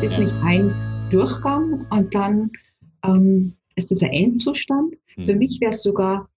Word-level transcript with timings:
Das 0.00 0.12
ist 0.12 0.18
ja. 0.18 0.24
nicht 0.24 0.34
ein 0.42 0.74
Durchgang 1.10 1.86
und 1.90 2.14
dann 2.14 2.50
ähm, 3.04 3.52
ist 3.76 3.90
das 3.90 4.02
ein 4.02 4.14
Endzustand. 4.14 4.94
Mhm. 5.18 5.26
Für 5.26 5.34
mich 5.34 5.60
wäre 5.60 5.72
es 5.72 5.82
sogar 5.82 6.30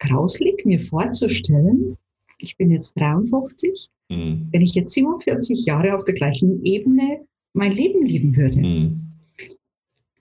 grauslig, 0.00 0.66
mir 0.66 0.80
vorzustellen, 0.80 1.96
ich 2.38 2.56
bin 2.56 2.72
jetzt 2.72 2.98
53, 2.98 3.88
mhm. 4.08 4.48
wenn 4.50 4.62
ich 4.62 4.74
jetzt 4.74 4.94
47 4.94 5.64
Jahre 5.64 5.94
auf 5.94 6.04
der 6.04 6.14
gleichen 6.14 6.64
Ebene 6.64 7.24
mein 7.52 7.70
Leben 7.70 8.04
leben 8.04 8.34
würde. 8.34 8.58
Mhm. 8.58 9.00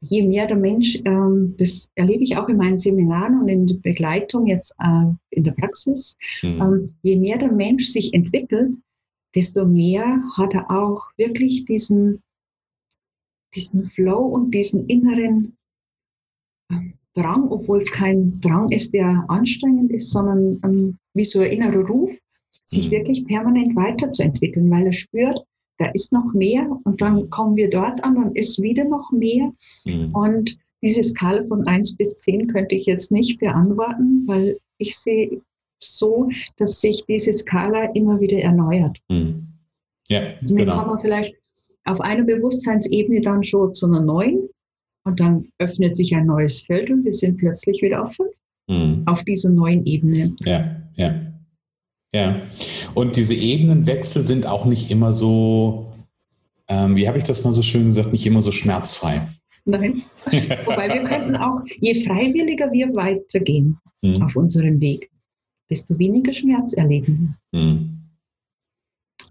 Je 0.01 0.21
mehr 0.21 0.45
der 0.45 0.57
Mensch, 0.57 1.01
ähm, 1.05 1.55
das 1.57 1.89
erlebe 1.95 2.23
ich 2.23 2.37
auch 2.37 2.47
in 2.47 2.57
meinen 2.57 2.77
Seminaren 2.77 3.41
und 3.41 3.47
in 3.47 3.65
der 3.65 3.77
Begleitung 3.77 4.45
jetzt 4.45 4.75
äh, 4.77 5.05
in 5.31 5.45
der 5.45 5.53
Praxis, 5.53 6.15
mhm. 6.43 6.61
ähm, 6.61 6.93
je 7.01 7.17
mehr 7.17 7.39
der 7.39 7.51
Mensch 7.51 7.87
sich 7.87 8.13
entwickelt, 8.13 8.75
desto 9.35 9.65
mehr 9.65 10.23
hat 10.35 10.53
er 10.53 10.69
auch 10.71 11.03
wirklich 11.17 11.65
diesen, 11.65 12.21
diesen 13.55 13.89
Flow 13.91 14.25
und 14.25 14.51
diesen 14.51 14.87
inneren 14.87 15.57
ähm, 16.71 16.93
Drang, 17.13 17.49
obwohl 17.49 17.81
es 17.81 17.91
kein 17.91 18.39
Drang 18.39 18.71
ist, 18.71 18.93
der 18.93 19.25
anstrengend 19.27 19.91
ist, 19.91 20.11
sondern 20.11 20.59
ähm, 20.63 20.97
wie 21.13 21.25
so 21.25 21.39
ein 21.39 21.51
innerer 21.51 21.85
Ruf, 21.85 22.11
sich 22.65 22.87
mhm. 22.87 22.91
wirklich 22.91 23.25
permanent 23.25 23.75
weiterzuentwickeln, 23.75 24.69
weil 24.69 24.85
er 24.85 24.93
spürt, 24.93 25.43
da 25.79 25.87
ist 25.87 26.13
noch 26.13 26.33
mehr 26.33 26.69
und 26.83 27.01
dann 27.01 27.29
kommen 27.29 27.55
wir 27.55 27.69
dort 27.69 28.03
an 28.03 28.17
und 28.17 28.35
ist 28.37 28.61
wieder 28.61 28.83
noch 28.83 29.11
mehr. 29.11 29.51
Mhm. 29.85 30.13
Und 30.13 30.57
diese 30.83 31.03
Skala 31.03 31.43
von 31.47 31.65
1 31.67 31.97
bis 31.97 32.19
10 32.19 32.47
könnte 32.47 32.75
ich 32.75 32.85
jetzt 32.85 33.11
nicht 33.11 33.39
beantworten, 33.39 34.23
weil 34.27 34.57
ich 34.77 34.97
sehe 34.97 35.41
so, 35.83 36.29
dass 36.57 36.81
sich 36.81 37.03
diese 37.07 37.33
Skala 37.33 37.91
immer 37.93 38.19
wieder 38.19 38.39
erneuert. 38.39 38.97
Mhm. 39.09 39.47
Ja, 40.07 40.21
also 40.41 40.55
genau. 40.55 40.77
kann 40.77 40.87
man 40.87 41.01
vielleicht 41.01 41.35
auf 41.85 42.01
einer 42.01 42.23
Bewusstseinsebene 42.23 43.21
dann 43.21 43.43
schon 43.43 43.73
zu 43.73 43.87
einer 43.87 44.01
neuen 44.01 44.49
und 45.05 45.19
dann 45.19 45.47
öffnet 45.59 45.95
sich 45.95 46.15
ein 46.15 46.25
neues 46.25 46.61
Feld 46.61 46.89
und 46.89 47.05
wir 47.05 47.13
sind 47.13 47.37
plötzlich 47.37 47.81
wieder 47.81 48.05
auf 48.05 48.13
fünf. 48.13 48.31
Mhm. 48.67 49.03
Auf 49.07 49.23
dieser 49.23 49.49
neuen 49.49 49.85
Ebene. 49.85 50.35
Ja, 50.45 50.75
ja. 50.95 51.19
Ja. 52.13 52.41
Und 52.93 53.15
diese 53.17 53.35
Ebenenwechsel 53.35 54.25
sind 54.25 54.47
auch 54.47 54.65
nicht 54.65 54.91
immer 54.91 55.13
so, 55.13 55.91
ähm, 56.67 56.95
wie 56.95 57.07
habe 57.07 57.17
ich 57.17 57.23
das 57.23 57.43
mal 57.43 57.53
so 57.53 57.61
schön 57.61 57.85
gesagt, 57.85 58.11
nicht 58.11 58.25
immer 58.25 58.41
so 58.41 58.51
schmerzfrei. 58.51 59.27
Nein. 59.65 60.01
Wobei 60.65 60.89
wir 60.89 61.03
könnten 61.03 61.35
auch, 61.35 61.61
je 61.79 62.03
freiwilliger 62.03 62.71
wir 62.71 62.93
weitergehen 62.95 63.77
mhm. 64.01 64.21
auf 64.23 64.35
unserem 64.35 64.79
Weg, 64.79 65.09
desto 65.69 65.97
weniger 65.97 66.33
Schmerz 66.33 66.73
erleben. 66.73 67.35
Mhm. 67.51 67.99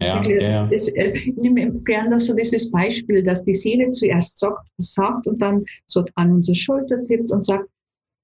Ja, 0.01 0.23
ja. 0.23 0.67
Das, 0.67 0.87
äh, 0.89 1.11
ich 1.11 1.35
nehme 1.35 1.71
gern 1.81 2.09
das, 2.09 2.27
so 2.27 2.35
dieses 2.35 2.71
Beispiel, 2.71 3.21
dass 3.21 3.43
die 3.43 3.53
Seele 3.53 3.89
zuerst 3.89 4.39
sagt, 4.39 4.65
sagt 4.77 5.27
und 5.27 5.41
dann 5.41 5.65
so 5.87 6.05
an 6.15 6.31
unsere 6.31 6.55
Schulter 6.55 7.03
tippt 7.03 7.31
und 7.31 7.45
sagt, 7.45 7.69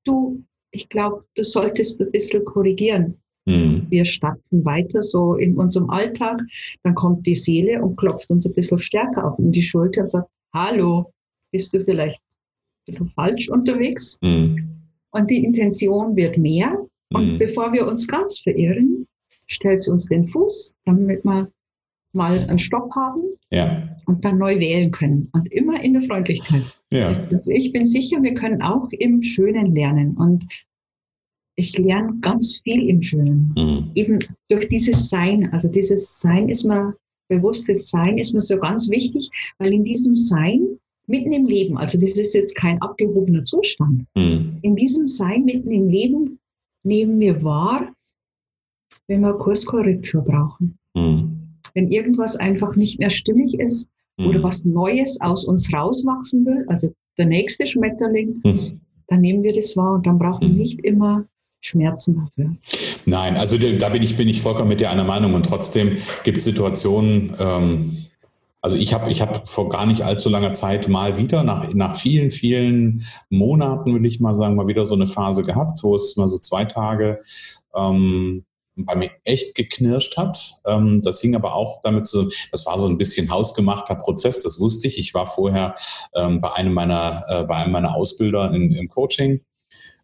du, 0.06 0.42
ich 0.72 0.88
glaube, 0.88 1.26
du 1.36 1.44
solltest 1.44 2.00
ein 2.00 2.12
bisschen 2.12 2.46
korrigieren. 2.46 3.18
Mhm. 3.46 3.88
Wir 3.90 4.06
starten 4.06 4.64
weiter 4.64 5.02
so 5.04 5.36
in 5.36 5.58
unserem 5.58 5.90
Alltag. 5.90 6.42
Dann 6.84 6.96
kommt 6.96 7.28
die 7.28 7.36
Seele 7.36 7.84
und 7.84 7.98
klopft 7.98 8.30
uns 8.32 8.46
ein 8.46 8.54
bisschen 8.54 8.80
stärker 8.80 9.32
auf 9.32 9.40
in 9.40 9.52
die 9.52 9.62
Schulter 9.62 10.04
und 10.04 10.12
sagt, 10.12 10.30
hallo, 10.54 11.12
bist 11.52 11.74
du 11.74 11.84
vielleicht 11.84 12.20
ein 12.20 12.86
bisschen 12.86 13.10
falsch 13.10 13.50
unterwegs? 13.50 14.18
Mhm. 14.22 14.82
Und 15.12 15.30
die 15.30 15.44
Intention 15.44 16.16
wird 16.16 16.38
mehr. 16.38 16.78
Und 17.14 17.34
mhm. 17.34 17.38
bevor 17.38 17.74
wir 17.74 17.88
uns 17.88 18.08
ganz 18.08 18.40
verirren, 18.40 19.08
stellt 19.48 19.82
sie 19.82 19.92
uns 19.92 20.08
den 20.08 20.28
Fuß, 20.30 20.76
damit 20.86 21.24
wir 21.24 21.52
mal 22.14 22.40
einen 22.48 22.60
Stopp 22.60 22.96
haben 22.96 23.22
ja. 23.52 23.90
und 24.06 24.24
dann 24.26 24.38
neu 24.38 24.58
wählen 24.60 24.92
können. 24.92 25.30
Und 25.34 25.52
immer 25.52 25.82
in 25.84 25.94
der 25.94 26.02
Freundlichkeit. 26.04 26.64
Ja. 26.92 27.28
Also 27.32 27.52
ich 27.52 27.74
bin 27.74 27.86
sicher, 27.86 28.24
wir 28.24 28.34
können 28.34 28.62
auch 28.62 28.88
im 28.92 29.22
Schönen 29.22 29.76
lernen. 29.76 30.16
Und 30.16 30.46
ich 31.58 31.78
lerne 31.78 32.18
ganz 32.22 32.62
viel 32.64 32.90
im 32.90 33.02
Schönen. 33.02 33.54
Mhm. 33.58 33.92
Eben 33.96 34.20
durch 34.50 34.68
dieses 34.70 35.10
Sein. 35.10 35.52
Also 35.52 35.68
dieses 35.68 36.20
Sein 36.20 36.50
ist 36.50 36.64
mir, 36.64 36.96
bewusstes 37.28 37.90
Sein 37.90 38.18
ist 38.18 38.34
mir 38.34 38.42
so 38.42 38.58
ganz 38.58 38.90
wichtig, 38.90 39.30
weil 39.58 39.74
in 39.74 39.84
diesem 39.84 40.16
Sein, 40.16 40.78
mitten 41.08 41.34
im 41.34 41.46
Leben, 41.46 41.78
also 41.78 42.00
das 42.00 42.18
ist 42.18 42.34
jetzt 42.34 42.56
kein 42.56 42.82
abgehobener 42.82 43.44
Zustand, 43.44 44.06
mhm. 44.16 44.58
in 44.62 44.76
diesem 44.76 45.08
Sein, 45.08 45.44
mitten 45.44 45.72
im 45.72 45.90
Leben, 45.90 46.40
nehmen 46.86 47.20
wir 47.20 47.44
wahr, 47.44 47.94
wenn 49.08 49.22
wir 49.22 49.34
Kurskorrektur 49.34 50.22
brauchen. 50.22 50.78
Mhm 50.94 51.36
wenn 51.76 51.92
irgendwas 51.92 52.36
einfach 52.38 52.76
nicht 52.76 53.00
mehr 53.00 53.12
stimmig 53.12 53.60
ist 53.60 53.92
mhm. 54.18 54.28
oder 54.28 54.44
was 54.44 54.66
Neues 54.66 55.22
aus 55.22 55.46
uns 55.46 55.72
rauswachsen 55.72 56.46
will, 56.46 56.66
also 56.68 56.92
der 57.18 57.28
nächste 57.28 57.68
Schmetterling, 57.68 58.42
mhm. 58.44 58.82
dann 59.08 59.22
nehmen 59.22 59.44
wir 59.44 59.54
das 59.54 59.78
wahr 59.78 59.94
und 59.94 60.08
dann 60.08 60.18
brauchen 60.18 60.42
wir 60.42 60.50
mhm. 60.50 60.58
nicht 60.58 60.80
immer 60.84 61.26
Schmerzen 61.62 62.16
dafür. 62.16 62.56
Nein, 63.06 63.38
also 63.38 63.58
da 63.58 63.90
bin 63.90 64.04
ich, 64.04 64.16
bin 64.16 64.28
ich 64.28 64.42
vollkommen 64.42 64.70
mit 64.70 64.80
dir 64.80 64.90
einer 64.90 65.04
Meinung 65.04 65.34
und 65.34 65.46
trotzdem 65.46 65.98
gibt 66.24 66.38
es 66.38 66.44
Situationen, 66.44 67.36
ähm, 67.40 67.98
also 68.66 68.78
ich 68.78 68.96
habe 68.96 69.12
ich 69.12 69.22
hab 69.22 69.48
vor 69.48 69.70
gar 69.70 69.86
nicht 69.86 70.02
allzu 70.02 70.28
langer 70.28 70.54
Zeit 70.54 70.88
mal 70.88 71.18
wieder, 71.18 71.44
nach, 71.44 71.72
nach 71.76 71.96
vielen, 71.96 72.32
vielen 72.32 73.06
Monaten, 73.30 73.94
will 73.94 74.04
ich 74.08 74.20
mal 74.20 74.34
sagen, 74.34 74.56
mal 74.56 74.66
wieder 74.66 74.88
so 74.88 74.96
eine 74.96 75.06
Phase 75.06 75.44
gehabt, 75.44 75.84
wo 75.84 75.96
es 75.96 76.18
mal 76.18 76.28
so 76.28 76.40
zwei 76.40 76.66
Tage 76.66 77.22
ähm, 77.76 78.44
bei 78.76 78.96
mir 78.96 79.12
echt 79.24 79.54
geknirscht 79.54 80.18
hat. 80.18 80.54
Ähm, 80.66 81.02
das 81.04 81.22
hing 81.22 81.36
aber 81.36 81.54
auch 81.54 81.80
damit 81.84 82.08
zusammen, 82.08 82.32
das 82.52 82.66
war 82.66 82.80
so 82.80 82.88
ein 82.88 82.98
bisschen 82.98 83.30
hausgemachter 83.30 83.94
Prozess, 83.94 84.40
das 84.40 84.60
wusste 84.60 84.88
ich. 84.88 84.98
Ich 84.98 85.14
war 85.14 85.28
vorher 85.28 85.76
ähm, 86.16 86.42
bei 86.42 86.52
einem 86.54 86.74
meiner, 86.74 87.24
äh, 87.28 87.44
bei 87.44 87.58
einem 87.58 87.72
meiner 87.72 87.94
Ausbilder 87.94 88.52
in, 88.52 88.72
im 88.72 88.90
Coaching. 88.90 89.42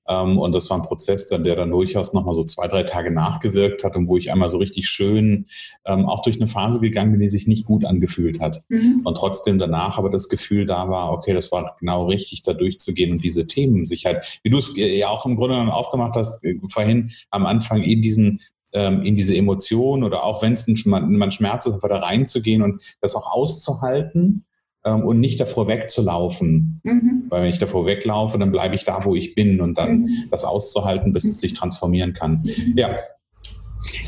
Ähm, 0.07 0.37
und 0.37 0.55
das 0.55 0.69
war 0.69 0.77
ein 0.77 0.83
Prozess, 0.83 1.27
der 1.27 1.39
dann 1.39 1.71
durchaus 1.71 2.13
nochmal 2.13 2.33
so 2.33 2.43
zwei, 2.43 2.67
drei 2.67 2.83
Tage 2.83 3.11
nachgewirkt 3.11 3.83
hat 3.83 3.95
und 3.95 4.07
wo 4.07 4.17
ich 4.17 4.31
einmal 4.31 4.49
so 4.49 4.57
richtig 4.57 4.87
schön 4.87 5.45
auch 5.83 6.21
durch 6.21 6.35
eine 6.35 6.47
Phase 6.47 6.79
gegangen 6.79 7.11
bin, 7.11 7.19
die 7.19 7.29
sich 7.29 7.47
nicht 7.47 7.65
gut 7.65 7.85
angefühlt 7.85 8.39
hat. 8.39 8.63
Mhm. 8.69 9.01
Und 9.03 9.15
trotzdem 9.15 9.59
danach 9.59 9.97
aber 9.97 10.09
das 10.09 10.29
Gefühl 10.29 10.65
da 10.65 10.89
war, 10.89 11.11
okay, 11.11 11.33
das 11.33 11.51
war 11.51 11.75
genau 11.79 12.05
richtig, 12.05 12.43
da 12.43 12.53
durchzugehen 12.53 13.11
und 13.11 13.23
diese 13.23 13.47
Themen 13.47 13.85
sich 13.85 14.05
halt, 14.05 14.39
wie 14.43 14.49
du 14.49 14.57
es 14.57 14.73
ja 14.75 15.09
auch 15.09 15.25
im 15.25 15.35
Grunde 15.35 15.55
genommen 15.55 15.71
aufgemacht 15.71 16.15
hast, 16.15 16.43
äh, 16.43 16.55
vorhin 16.67 17.11
am 17.29 17.45
Anfang 17.45 17.81
in 17.81 18.01
diesen 18.01 18.39
ähm, 18.73 19.01
in 19.01 19.15
diese 19.15 19.35
Emotion 19.35 20.03
oder 20.03 20.23
auch 20.23 20.41
wenn 20.41 20.53
es 20.53 20.67
man 20.85 21.31
Schmerz 21.31 21.65
ist, 21.65 21.73
einfach 21.73 21.89
da 21.89 21.97
reinzugehen 21.97 22.61
und 22.61 22.81
das 23.01 23.15
auch 23.15 23.31
auszuhalten 23.31 24.45
ähm, 24.85 25.03
und 25.03 25.19
nicht 25.19 25.39
davor 25.39 25.67
wegzulaufen. 25.67 26.81
Mhm. 26.83 27.25
Weil 27.29 27.43
wenn 27.43 27.49
ich 27.49 27.59
davor 27.59 27.85
weglaufe, 27.85 28.37
dann 28.37 28.51
bleibe 28.51 28.75
ich 28.75 28.85
da, 28.85 29.03
wo 29.05 29.15
ich 29.15 29.35
bin 29.35 29.61
und 29.61 29.77
dann 29.77 30.01
mhm. 30.01 30.09
das 30.29 30.43
auszuhalten, 30.43 31.13
bis 31.13 31.25
es 31.25 31.39
sich 31.39 31.53
transformieren 31.53 32.13
kann. 32.13 32.43
Mhm. 32.43 32.77
Ja. 32.77 32.95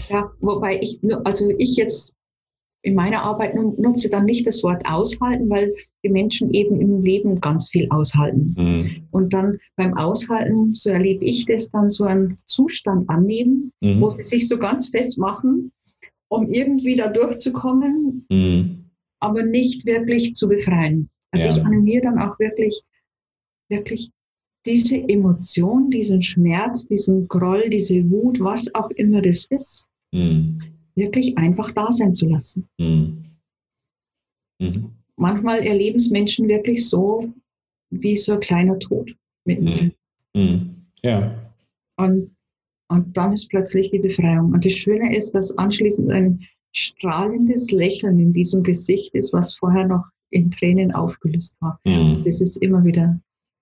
Ja, 0.09 0.31
wobei 0.39 0.79
ich, 0.81 0.99
also 1.23 1.49
ich 1.57 1.75
jetzt 1.75 2.15
in 2.83 2.95
meiner 2.95 3.23
Arbeit 3.23 3.55
nutze 3.55 4.09
dann 4.09 4.25
nicht 4.25 4.45
das 4.45 4.61
Wort 4.61 4.85
aushalten, 4.85 5.49
weil 5.49 5.73
die 6.03 6.09
Menschen 6.09 6.53
eben 6.53 6.81
im 6.81 7.01
Leben 7.01 7.39
ganz 7.39 7.69
viel 7.69 7.87
aushalten. 7.89 8.55
Mhm. 8.57 9.07
Und 9.09 9.33
dann 9.33 9.57
beim 9.77 9.97
Aushalten, 9.97 10.75
so 10.75 10.89
erlebe 10.89 11.23
ich 11.23 11.45
das, 11.45 11.71
dann 11.71 11.89
so 11.89 12.03
einen 12.03 12.35
Zustand 12.45 13.09
annehmen, 13.09 13.71
mhm. 13.81 14.01
wo 14.01 14.09
sie 14.09 14.23
sich 14.23 14.49
so 14.49 14.57
ganz 14.57 14.89
festmachen, 14.89 15.71
um 16.27 16.51
irgendwie 16.51 16.97
da 16.97 17.07
durchzukommen, 17.07 18.25
mhm. 18.29 18.82
Aber 19.23 19.43
nicht 19.43 19.85
wirklich 19.85 20.35
zu 20.35 20.47
befreien. 20.47 21.09
Also 21.31 21.47
ja. 21.47 21.55
ich 21.55 21.63
animiere 21.63 22.03
dann 22.03 22.19
auch 22.19 22.37
wirklich, 22.39 22.79
wirklich 23.69 24.11
diese 24.65 24.97
Emotion, 24.97 25.89
diesen 25.89 26.21
Schmerz, 26.21 26.87
diesen 26.87 27.27
Groll, 27.27 27.69
diese 27.69 28.09
Wut, 28.09 28.39
was 28.39 28.73
auch 28.75 28.89
immer 28.91 29.21
das 29.21 29.45
ist, 29.45 29.87
mhm 30.11 30.61
wirklich 30.95 31.37
einfach 31.37 31.71
da 31.71 31.91
sein 31.91 32.13
zu 32.13 32.27
lassen. 32.27 32.67
Mhm. 32.77 33.23
Mhm. 34.59 34.91
Manchmal 35.15 35.59
erleben 35.59 35.97
es 35.97 36.09
Menschen 36.09 36.47
wirklich 36.47 36.87
so 36.87 37.31
wie 37.89 38.15
so 38.15 38.33
ein 38.33 38.39
kleiner 38.39 38.77
Tod 38.79 39.15
mittendrin. 39.45 39.93
Mhm. 40.33 40.41
mhm. 40.41 40.75
Ja. 41.03 41.53
Und, 41.97 42.35
und 42.87 43.17
dann 43.17 43.33
ist 43.33 43.49
plötzlich 43.49 43.91
die 43.91 43.99
Befreiung. 43.99 44.53
Und 44.53 44.65
das 44.65 44.73
Schöne 44.73 45.15
ist, 45.15 45.31
dass 45.35 45.57
anschließend 45.57 46.11
ein 46.11 46.47
strahlendes 46.73 47.71
Lächeln 47.71 48.19
in 48.19 48.33
diesem 48.33 48.63
Gesicht 48.63 49.13
ist, 49.13 49.31
was 49.31 49.55
vorher 49.55 49.87
noch 49.87 50.03
in 50.29 50.51
Tränen 50.51 50.91
aufgelöst 50.91 51.57
war. 51.61 51.79
Mhm. 51.85 52.23
Das 52.25 52.41
ist 52.41 52.57
immer 52.57 52.83
wieder 52.83 53.19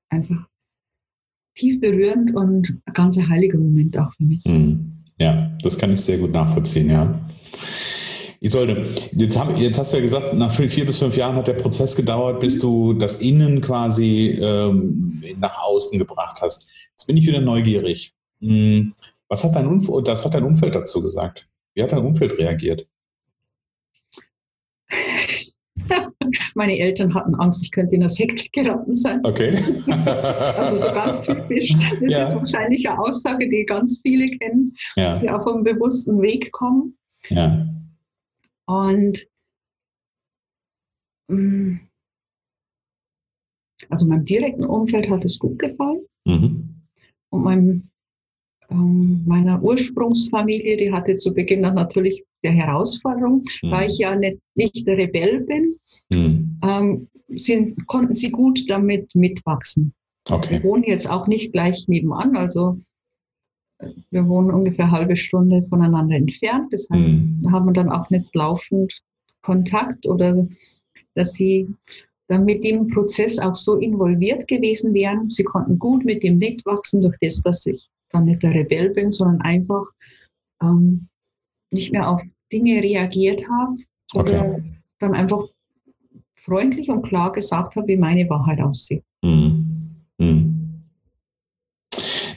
einfach 0.09 0.47
tief 1.55 1.81
berührend 1.81 2.33
und 2.33 2.81
ein 2.85 2.93
ganz 2.93 3.19
heiliger 3.19 3.57
Moment 3.57 3.97
auch 3.97 4.13
für 4.13 4.23
mich. 4.23 4.43
Mhm. 4.45 5.03
Ja, 5.19 5.51
das 5.61 5.77
kann 5.77 5.91
ich 5.91 6.01
sehr 6.01 6.17
gut 6.17 6.31
nachvollziehen, 6.31 6.89
ja. 6.89 7.19
Isolde, 8.39 8.87
jetzt, 9.11 9.37
hab, 9.37 9.55
jetzt 9.59 9.77
hast 9.77 9.93
du 9.93 9.97
ja 9.97 10.01
gesagt, 10.01 10.33
nach 10.33 10.51
vier 10.51 10.85
bis 10.85 10.97
fünf 10.97 11.15
Jahren 11.15 11.35
hat 11.35 11.47
der 11.47 11.53
Prozess 11.53 11.95
gedauert, 11.95 12.39
bis 12.39 12.57
du 12.57 12.93
das 12.93 13.21
Innen 13.21 13.61
quasi 13.61 14.39
ähm, 14.41 15.21
nach 15.37 15.61
außen 15.61 15.99
gebracht 15.99 16.39
hast. 16.41 16.71
Jetzt 16.89 17.05
bin 17.05 17.17
ich 17.17 17.27
wieder 17.27 17.41
neugierig. 17.41 18.15
Hm, 18.39 18.93
was 19.27 19.43
hat 19.43 19.55
dein 19.55 19.67
Umfeld, 19.67 20.07
das 20.07 20.25
hat 20.25 20.33
dein 20.33 20.43
Umfeld 20.43 20.73
dazu 20.73 21.03
gesagt? 21.03 21.47
Wie 21.75 21.83
hat 21.83 21.91
dein 21.91 22.03
Umfeld 22.03 22.35
reagiert? 22.39 22.87
Meine 26.55 26.77
Eltern 26.77 27.13
hatten 27.13 27.35
Angst, 27.35 27.63
ich 27.63 27.71
könnte 27.71 27.95
in 27.95 28.01
der 28.01 28.09
Sekte 28.09 28.45
geraten 28.53 28.95
sein. 28.95 29.21
Okay. 29.23 29.55
also 30.57 30.75
so 30.75 30.91
ganz 30.93 31.21
typisch. 31.25 31.73
Das 32.01 32.13
ja. 32.13 32.23
ist 32.23 32.35
wahrscheinlich 32.35 32.87
eine 32.87 32.99
Aussage, 32.99 33.47
die 33.47 33.65
ganz 33.65 34.01
viele 34.01 34.25
kennen, 34.25 34.73
ja. 34.95 35.19
die 35.19 35.29
auf 35.29 35.45
einem 35.45 35.63
bewussten 35.63 36.21
Weg 36.21 36.51
kommen. 36.51 36.97
Ja. 37.29 37.67
Und 38.65 39.27
mm, 41.27 41.77
also 43.89 44.05
meinem 44.07 44.25
direkten 44.25 44.65
Umfeld 44.65 45.09
hat 45.09 45.25
es 45.25 45.39
gut 45.39 45.59
gefallen. 45.59 46.01
Mhm. 46.25 46.81
Und 47.29 47.43
meinem, 47.43 47.89
ähm, 48.69 49.23
meiner 49.25 49.61
Ursprungsfamilie, 49.61 50.77
die 50.77 50.91
hatte 50.91 51.17
zu 51.17 51.33
Beginn 51.33 51.63
dann 51.63 51.75
natürlich 51.75 52.23
der 52.43 52.51
Herausforderung, 52.51 53.43
mhm. 53.61 53.71
weil 53.71 53.89
ich 53.89 53.97
ja 53.97 54.15
nicht, 54.15 54.39
nicht 54.55 54.87
der 54.87 54.97
Rebell 54.97 55.41
bin, 55.41 55.75
mhm. 56.09 56.59
ähm, 56.63 57.07
sind, 57.35 57.87
konnten 57.87 58.15
sie 58.15 58.31
gut 58.31 58.69
damit 58.69 59.13
mitwachsen. 59.15 59.93
Okay. 60.29 60.51
Wir 60.51 60.63
wohnen 60.63 60.83
jetzt 60.83 61.09
auch 61.09 61.27
nicht 61.27 61.51
gleich 61.53 61.87
nebenan, 61.87 62.35
also 62.35 62.79
wir 64.11 64.27
wohnen 64.27 64.51
ungefähr 64.51 64.85
eine 64.85 64.91
halbe 64.93 65.15
Stunde 65.15 65.63
voneinander 65.63 66.15
entfernt. 66.15 66.71
Das 66.71 66.87
heißt, 66.89 67.15
mhm. 67.15 67.51
haben 67.51 67.65
wir 67.65 67.73
dann 67.73 67.89
auch 67.89 68.09
nicht 68.09 68.33
laufend 68.35 69.01
Kontakt 69.41 70.05
oder 70.05 70.47
dass 71.15 71.33
sie 71.33 71.67
dann 72.27 72.45
mit 72.45 72.63
dem 72.63 72.87
Prozess 72.87 73.39
auch 73.39 73.55
so 73.55 73.77
involviert 73.77 74.47
gewesen 74.47 74.93
wären. 74.93 75.29
Sie 75.29 75.43
konnten 75.43 75.79
gut 75.79 76.05
mit 76.05 76.23
dem 76.23 76.37
mitwachsen, 76.37 77.01
durch 77.01 77.17
das, 77.19 77.41
dass 77.41 77.65
ich 77.65 77.89
dann 78.11 78.25
nicht 78.25 78.43
der 78.43 78.53
Rebell 78.53 78.91
bin, 78.91 79.11
sondern 79.11 79.41
einfach 79.41 79.85
ähm, 80.61 81.07
nicht 81.71 81.91
mehr 81.91 82.09
auf 82.09 82.21
Dinge 82.51 82.81
reagiert 82.81 83.43
habe 83.47 83.77
oder 84.13 84.45
okay. 84.45 84.63
dann 84.99 85.13
einfach 85.13 85.47
freundlich 86.43 86.89
und 86.89 87.03
klar 87.03 87.31
gesagt 87.31 87.75
habe, 87.75 87.87
wie 87.87 87.97
meine 87.97 88.29
Wahrheit 88.29 88.59
aussieht. 88.59 89.03
Mhm. 89.21 90.05
Mhm. 90.17 90.61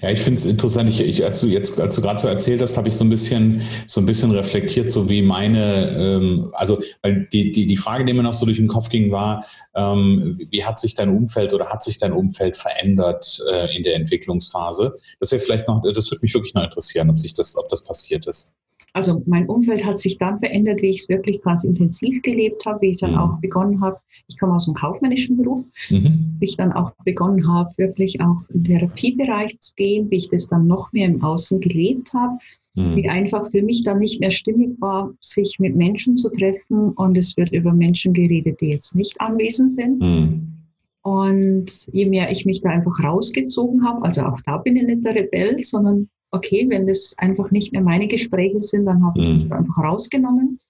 Ja, 0.04 0.10
ich 0.10 0.20
finde 0.20 0.38
es 0.38 0.44
interessant. 0.44 0.90
Ich, 0.90 1.00
ich, 1.00 1.24
als 1.24 1.40
du 1.40 1.46
jetzt, 1.46 1.80
als 1.80 1.94
du 1.94 2.02
gerade 2.02 2.20
so 2.20 2.28
erzählt 2.28 2.60
hast, 2.60 2.76
habe 2.76 2.88
ich 2.88 2.94
so 2.94 3.04
ein 3.04 3.08
bisschen, 3.08 3.62
so 3.86 4.02
ein 4.02 4.06
bisschen 4.06 4.32
reflektiert, 4.32 4.90
so 4.90 5.08
wie 5.08 5.22
meine, 5.22 5.96
ähm, 5.96 6.50
also 6.52 6.82
weil 7.00 7.26
die, 7.32 7.52
die, 7.52 7.66
die 7.66 7.76
Frage, 7.78 8.04
die 8.04 8.12
mir 8.12 8.22
noch 8.22 8.34
so 8.34 8.44
durch 8.44 8.58
den 8.58 8.66
Kopf 8.66 8.90
ging, 8.90 9.10
war, 9.12 9.46
ähm, 9.74 10.36
wie 10.50 10.62
hat 10.62 10.78
sich 10.78 10.94
dein 10.94 11.08
Umfeld 11.08 11.54
oder 11.54 11.70
hat 11.70 11.82
sich 11.82 11.96
dein 11.96 12.12
Umfeld 12.12 12.58
verändert 12.58 13.42
äh, 13.50 13.74
in 13.74 13.82
der 13.82 13.94
Entwicklungsphase? 13.94 14.98
Das 15.20 15.32
wäre 15.32 15.40
vielleicht 15.40 15.68
noch, 15.68 15.82
das 15.82 16.10
würde 16.10 16.20
mich 16.20 16.34
wirklich 16.34 16.52
noch 16.52 16.64
interessieren, 16.64 17.08
ob 17.08 17.18
sich 17.18 17.32
das, 17.32 17.56
ob 17.56 17.70
das 17.70 17.82
passiert 17.82 18.26
ist. 18.26 18.52
Also 18.94 19.24
mein 19.26 19.48
Umfeld 19.48 19.84
hat 19.84 20.00
sich 20.00 20.18
dann 20.18 20.38
verändert, 20.38 20.80
wie 20.80 20.90
ich 20.90 21.00
es 21.00 21.08
wirklich 21.08 21.42
ganz 21.42 21.64
intensiv 21.64 22.22
gelebt 22.22 22.64
habe, 22.64 22.80
wie 22.80 22.90
ich 22.90 22.98
dann 22.98 23.10
mhm. 23.10 23.18
auch 23.18 23.40
begonnen 23.40 23.80
habe, 23.80 23.98
ich 24.28 24.38
komme 24.38 24.54
aus 24.54 24.66
dem 24.66 24.74
kaufmännischen 24.74 25.36
Beruf, 25.36 25.64
mhm. 25.90 26.36
wie 26.38 26.44
ich 26.44 26.56
dann 26.56 26.72
auch 26.72 26.92
begonnen 27.04 27.46
habe, 27.52 27.72
wirklich 27.76 28.20
auch 28.20 28.42
im 28.50 28.62
Therapiebereich 28.62 29.58
zu 29.58 29.74
gehen, 29.74 30.08
wie 30.12 30.18
ich 30.18 30.30
das 30.30 30.46
dann 30.46 30.68
noch 30.68 30.92
mehr 30.92 31.08
im 31.08 31.22
Außen 31.22 31.60
gelebt 31.60 32.14
habe, 32.14 32.38
mhm. 32.76 32.94
wie 32.94 33.08
einfach 33.08 33.50
für 33.50 33.62
mich 33.62 33.82
dann 33.82 33.98
nicht 33.98 34.20
mehr 34.20 34.30
stimmig 34.30 34.80
war, 34.80 35.12
sich 35.20 35.58
mit 35.58 35.74
Menschen 35.74 36.14
zu 36.14 36.30
treffen 36.30 36.92
und 36.92 37.18
es 37.18 37.36
wird 37.36 37.52
über 37.52 37.72
Menschen 37.72 38.12
geredet, 38.12 38.60
die 38.60 38.68
jetzt 38.68 38.94
nicht 38.94 39.20
anwesend 39.20 39.72
sind. 39.72 40.00
Mhm. 40.00 40.52
Und 41.02 41.88
je 41.92 42.06
mehr 42.06 42.30
ich 42.30 42.46
mich 42.46 42.62
da 42.62 42.70
einfach 42.70 43.02
rausgezogen 43.02 43.84
habe, 43.84 44.04
also 44.04 44.22
auch 44.22 44.38
da 44.46 44.58
bin 44.58 44.76
ich 44.76 44.84
nicht 44.84 45.04
der 45.04 45.16
Rebell, 45.16 45.62
sondern 45.64 46.08
okay, 46.34 46.66
wenn 46.68 46.86
das 46.86 47.14
einfach 47.18 47.50
nicht 47.50 47.72
mehr 47.72 47.82
meine 47.82 48.08
Gespräche 48.08 48.60
sind, 48.60 48.86
dann 48.86 49.04
habe 49.04 49.20
ich 49.20 49.28
mich 49.28 49.44
mhm. 49.44 49.48
da 49.48 49.56
einfach 49.56 49.78
rausgenommen. 49.78 50.60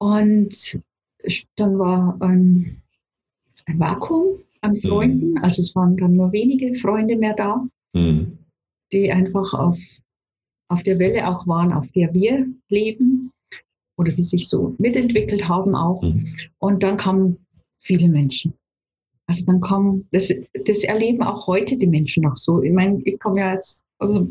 Und 0.00 0.80
dann 1.56 1.78
war 1.78 2.16
ein, 2.20 2.82
ein 3.66 3.78
Vakuum 3.78 4.38
an 4.60 4.72
mhm. 4.74 4.80
Freunden, 4.80 5.30
mhm. 5.32 5.38
also 5.38 5.60
es 5.60 5.74
waren 5.74 5.96
dann 5.96 6.16
nur 6.16 6.32
wenige 6.32 6.74
Freunde 6.78 7.16
mehr 7.16 7.34
da, 7.34 7.62
mhm. 7.92 8.38
die 8.92 9.10
einfach 9.10 9.52
auf, 9.52 9.78
auf 10.68 10.82
der 10.82 10.98
Welle 10.98 11.28
auch 11.28 11.46
waren, 11.46 11.72
auf 11.72 11.86
der 11.92 12.12
wir 12.14 12.46
leben 12.68 13.30
oder 13.98 14.12
die 14.12 14.22
sich 14.22 14.48
so 14.48 14.74
mitentwickelt 14.78 15.48
haben 15.48 15.74
auch. 15.74 16.02
Mhm. 16.02 16.26
Und 16.58 16.82
dann 16.82 16.96
kamen 16.96 17.38
viele 17.80 18.08
Menschen. 18.08 18.54
Also 19.26 19.44
dann 19.44 19.60
kommen, 19.60 20.08
das, 20.12 20.32
das 20.64 20.84
erleben 20.84 21.22
auch 21.22 21.46
heute 21.46 21.76
die 21.76 21.86
Menschen 21.86 22.22
noch 22.22 22.36
so. 22.36 22.62
Ich 22.62 22.72
meine, 22.72 23.02
ich 23.04 23.18
komme 23.20 23.40
ja 23.40 23.52
jetzt 23.52 23.84
also 23.98 24.28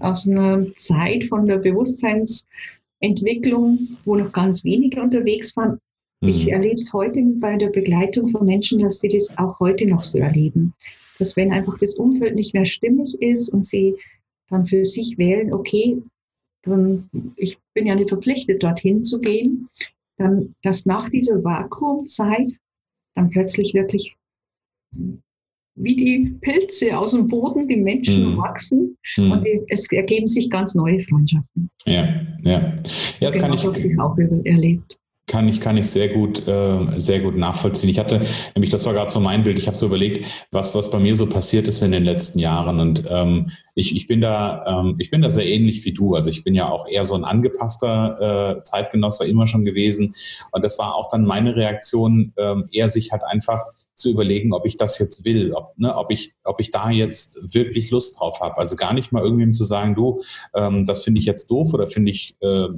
aus 0.00 0.28
einer 0.28 0.66
Zeit 0.76 1.24
von 1.24 1.46
der 1.46 1.58
Bewusstseinsentwicklung, 1.58 3.98
wo 4.04 4.16
noch 4.16 4.32
ganz 4.32 4.64
wenige 4.64 5.02
unterwegs 5.02 5.56
waren. 5.56 5.78
Mhm. 6.20 6.28
Ich 6.28 6.50
erlebe 6.50 6.76
es 6.76 6.92
heute 6.92 7.22
bei 7.40 7.56
der 7.56 7.68
Begleitung 7.68 8.30
von 8.30 8.46
Menschen, 8.46 8.80
dass 8.80 9.00
sie 9.00 9.08
das 9.08 9.36
auch 9.38 9.58
heute 9.60 9.86
noch 9.86 10.04
so 10.04 10.18
erleben. 10.18 10.74
Dass 11.18 11.36
wenn 11.36 11.52
einfach 11.52 11.78
das 11.78 11.94
Umfeld 11.94 12.34
nicht 12.34 12.54
mehr 12.54 12.66
stimmig 12.66 13.20
ist 13.20 13.48
und 13.48 13.64
sie 13.64 13.94
dann 14.48 14.66
für 14.66 14.84
sich 14.84 15.18
wählen, 15.18 15.52
okay, 15.52 16.02
dann, 16.62 17.08
ich 17.36 17.58
bin 17.74 17.86
ja 17.86 17.94
nicht 17.94 18.10
verpflichtet, 18.10 18.62
dorthin 18.62 19.02
zu 19.02 19.20
gehen, 19.20 19.68
dann, 20.18 20.54
dass 20.62 20.86
nach 20.86 21.08
dieser 21.08 21.42
Vakuumzeit 21.42 22.52
dann 23.14 23.30
plötzlich 23.30 23.74
wirklich 23.74 24.16
wie 25.76 25.94
die 25.94 26.36
Pilze 26.40 26.96
aus 26.96 27.12
dem 27.12 27.28
Boden, 27.28 27.68
die 27.68 27.76
Menschen 27.76 28.32
mhm. 28.32 28.38
wachsen 28.38 28.96
mhm. 29.16 29.30
und 29.30 29.44
die, 29.44 29.60
es 29.68 29.90
ergeben 29.92 30.26
sich 30.26 30.50
ganz 30.50 30.74
neue 30.74 31.00
Freundschaften. 31.02 31.70
Ja, 31.84 32.04
ja. 32.42 32.52
ja 32.52 32.74
das 33.20 33.34
genau, 33.34 33.46
kann 33.46 33.54
ich, 33.54 33.84
ich 33.84 34.00
auch 34.00 34.16
erlebt. 34.18 34.98
Kann 35.28 35.48
ich, 35.48 35.60
kann 35.60 35.76
ich 35.76 35.90
sehr 35.90 36.08
gut, 36.08 36.46
äh, 36.46 36.86
sehr 36.98 37.18
gut 37.18 37.36
nachvollziehen. 37.36 37.90
Ich 37.90 37.98
hatte, 37.98 38.22
nämlich 38.54 38.70
das 38.70 38.86
war 38.86 38.92
gerade 38.92 39.10
so 39.10 39.18
mein 39.18 39.42
Bild, 39.42 39.58
ich 39.58 39.66
habe 39.66 39.76
so 39.76 39.86
überlegt, 39.86 40.24
was, 40.52 40.72
was 40.76 40.88
bei 40.88 41.00
mir 41.00 41.16
so 41.16 41.26
passiert 41.26 41.66
ist 41.66 41.82
in 41.82 41.90
den 41.90 42.04
letzten 42.04 42.38
Jahren. 42.38 42.78
Und 42.78 43.02
ähm, 43.10 43.50
ich, 43.74 43.96
ich 43.96 44.06
bin 44.06 44.20
da, 44.20 44.62
ähm, 44.66 44.94
ich 45.00 45.10
bin 45.10 45.22
da 45.22 45.30
sehr 45.30 45.46
ähnlich 45.46 45.84
wie 45.84 45.92
du. 45.92 46.14
Also 46.14 46.30
ich 46.30 46.44
bin 46.44 46.54
ja 46.54 46.70
auch 46.70 46.86
eher 46.86 47.04
so 47.04 47.16
ein 47.16 47.24
angepasster 47.24 48.58
äh, 48.58 48.62
Zeitgenosser 48.62 49.26
immer 49.26 49.48
schon 49.48 49.64
gewesen. 49.64 50.14
Und 50.52 50.64
das 50.64 50.78
war 50.78 50.94
auch 50.94 51.08
dann 51.08 51.24
meine 51.24 51.56
Reaktion, 51.56 52.32
ähm, 52.36 52.68
eher 52.70 52.86
sich 52.86 53.10
halt 53.10 53.24
einfach 53.24 53.64
zu 53.94 54.10
überlegen, 54.10 54.52
ob 54.52 54.64
ich 54.64 54.76
das 54.76 54.98
jetzt 54.98 55.24
will, 55.24 55.54
ob, 55.54 55.76
ne, 55.76 55.96
ob, 55.96 56.12
ich, 56.12 56.34
ob 56.44 56.60
ich 56.60 56.70
da 56.70 56.90
jetzt 56.90 57.52
wirklich 57.52 57.90
Lust 57.90 58.20
drauf 58.20 58.40
habe. 58.40 58.58
Also 58.58 58.76
gar 58.76 58.92
nicht 58.92 59.10
mal 59.10 59.22
irgendwem 59.22 59.52
zu 59.52 59.64
sagen, 59.64 59.96
du, 59.96 60.22
ähm, 60.54 60.84
das 60.84 61.02
finde 61.02 61.18
ich 61.18 61.26
jetzt 61.26 61.50
doof 61.50 61.74
oder 61.74 61.88
finde 61.88 62.12
ich 62.12 62.36
äh, 62.40 62.68